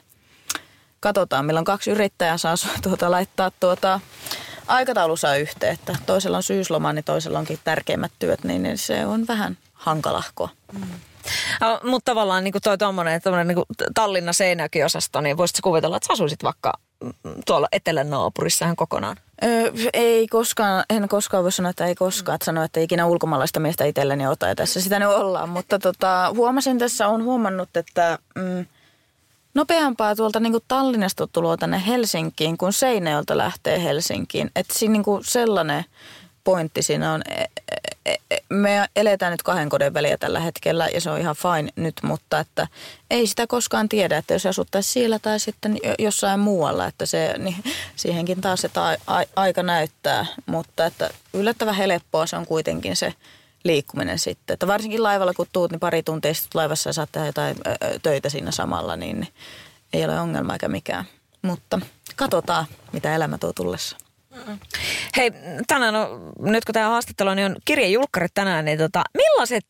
[1.00, 4.00] katsotaan, milloin kaksi yrittäjää saa tuota, laittaa tuota,
[4.68, 9.58] aikataulussa yhteen, että toisella on syysloma, niin toisella onkin tärkeimmät työt, niin se on vähän
[9.74, 10.50] hankalahko.
[10.74, 10.82] Mm.
[11.62, 13.58] No, mutta tavallaan niin kuin toi tommonen, niin
[13.94, 16.74] Tallinna Seinäjoki-osasto, niin voisitko kuvitella, että sä asuisit vaikka
[17.46, 19.18] tuolla etelän naapurissa ihan kokonaan?
[19.94, 22.36] Ei koskaan, en koskaan voi sanoa, että ei koskaan.
[22.36, 25.50] Että sanoa, että ikinä ulkomaalaista miestä itselleni ota ja tässä sitä nyt ollaan.
[25.50, 28.66] Mutta tota, huomasin tässä, on huomannut, että mm,
[29.54, 34.52] nopeampaa tuolta niin kuin Tallinnasta tuloa tänne Helsinkiin, kun Seinäjolta lähtee Helsinkiin.
[34.56, 35.86] Että siinä niin kuin sellainen
[36.44, 37.22] pointti siinä on.
[37.30, 37.44] E,
[38.06, 41.72] e, e, me eletään nyt kahden kodin väliä tällä hetkellä ja se on ihan fine
[41.76, 42.68] nyt, mutta että
[43.10, 47.56] ei sitä koskaan tiedä, että jos asuttaisiin siellä tai sitten jossain muualla, että se, niin
[47.96, 48.98] siihenkin taas että
[49.36, 53.14] aika näyttää, mutta että yllättävän helppoa se on kuitenkin se
[53.64, 54.54] liikkuminen sitten.
[54.54, 57.56] Että varsinkin laivalla kun tuut, niin pari tuntia laivassa ja saat tehdä jotain
[58.02, 59.28] töitä siinä samalla, niin
[59.94, 61.06] ei ole ongelma eikä mikään.
[61.42, 61.80] Mutta
[62.16, 63.98] katsotaan, mitä elämä tuo tullessa.
[65.18, 65.32] Hei,
[65.68, 69.66] tänään on, nyt kun tämä haastattelu niin on kirjejulkkarit tänään, niin tota, millaiset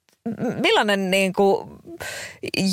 [0.61, 1.69] millainen niin kuin,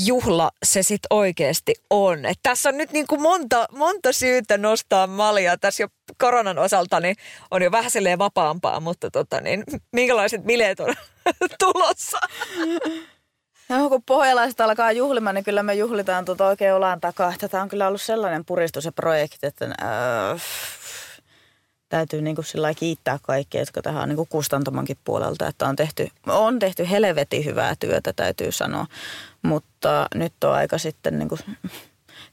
[0.07, 2.25] juhla se sitten oikeasti on?
[2.25, 5.57] Et tässä on nyt niin kuin monta, monta syytä nostaa malia.
[5.57, 5.89] Tässä jo
[6.19, 7.17] koronan osalta niin
[7.51, 10.95] on jo vähän vapaampaa, mutta tota, niin, minkälaiset bileet on
[11.61, 12.19] tulossa?
[13.69, 17.35] No, kun pohjalaiset alkaa juhlimaan, niin kyllä me juhlitaan tuota oikein olan takaa.
[17.51, 20.43] Tämä on kyllä ollut sellainen puristus ja projekti, että äh,
[21.91, 25.77] täytyy niin kuin sillä kiittää kaikkia, jotka tähän on niin kuin kustantamankin puolelta, että on
[25.77, 28.87] tehty, on tehty helvetin hyvää työtä, täytyy sanoa.
[29.43, 31.41] Mutta nyt on aika sitten niin kuin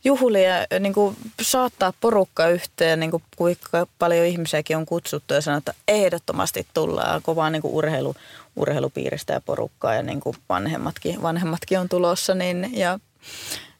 [0.03, 5.57] juhlia, niin kuin saattaa porukka yhteen, niin kuin kuinka paljon ihmisiäkin on kutsuttu ja sanoo,
[5.57, 8.15] että ehdottomasti tullaan kovaa niin kuin urheilu,
[8.55, 12.33] urheilupiiristä ja porukkaa ja niin kuin vanhemmatkin, vanhemmatkin on tulossa.
[12.33, 12.99] Niin, ja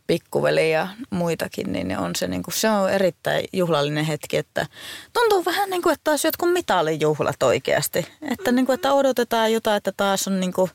[0.08, 4.66] pikkuveli ja muitakin, niin on se, niin kuin, se on erittäin juhlallinen hetki, että
[5.14, 8.08] tuntuu vähän niin kuin, että taas jotkut mitalijuhlat oikeasti.
[8.32, 10.72] Että, niin kuin, että odotetaan jotain, että taas on niin kuin,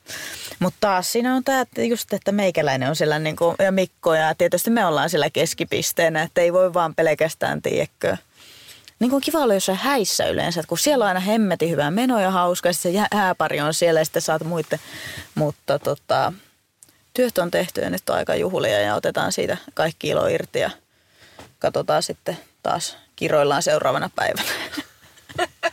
[0.59, 4.35] mutta taas siinä on tämä just, että meikäläinen on siellä niin kuin, ja Mikko ja
[4.35, 8.17] tietysti me ollaan siellä keskipisteenä, että ei voi vaan pelkästään tiedäkö.
[8.99, 12.21] Niin kuin kiva olla jossain häissä yleensä, että kun siellä on aina hemmetin hyvää menoa
[12.21, 14.79] ja hauska, se hääpari on siellä ja sitten saat muiden,
[15.35, 16.33] mutta tota,
[17.15, 20.71] työt on tehty ja nyt on aika juhlia ja otetaan siitä kaikki ilo irti ja
[21.59, 24.49] katsotaan sitten taas kiroillaan seuraavana päivänä.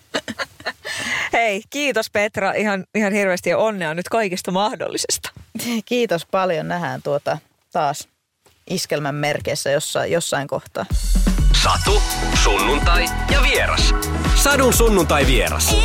[1.34, 5.32] Hei, kiitos Petra ihan, ihan hirveästi ja onnea nyt kaikista mahdollisesta.
[5.86, 7.38] Kiitos paljon, nähdään tuota
[7.72, 8.08] taas
[8.70, 10.86] iskelmän merkeissä jossain, jossain kohtaa.
[11.64, 12.02] Satu,
[12.44, 13.94] sunnuntai ja vieras.
[14.36, 15.76] Sadun sunnuntai vieras.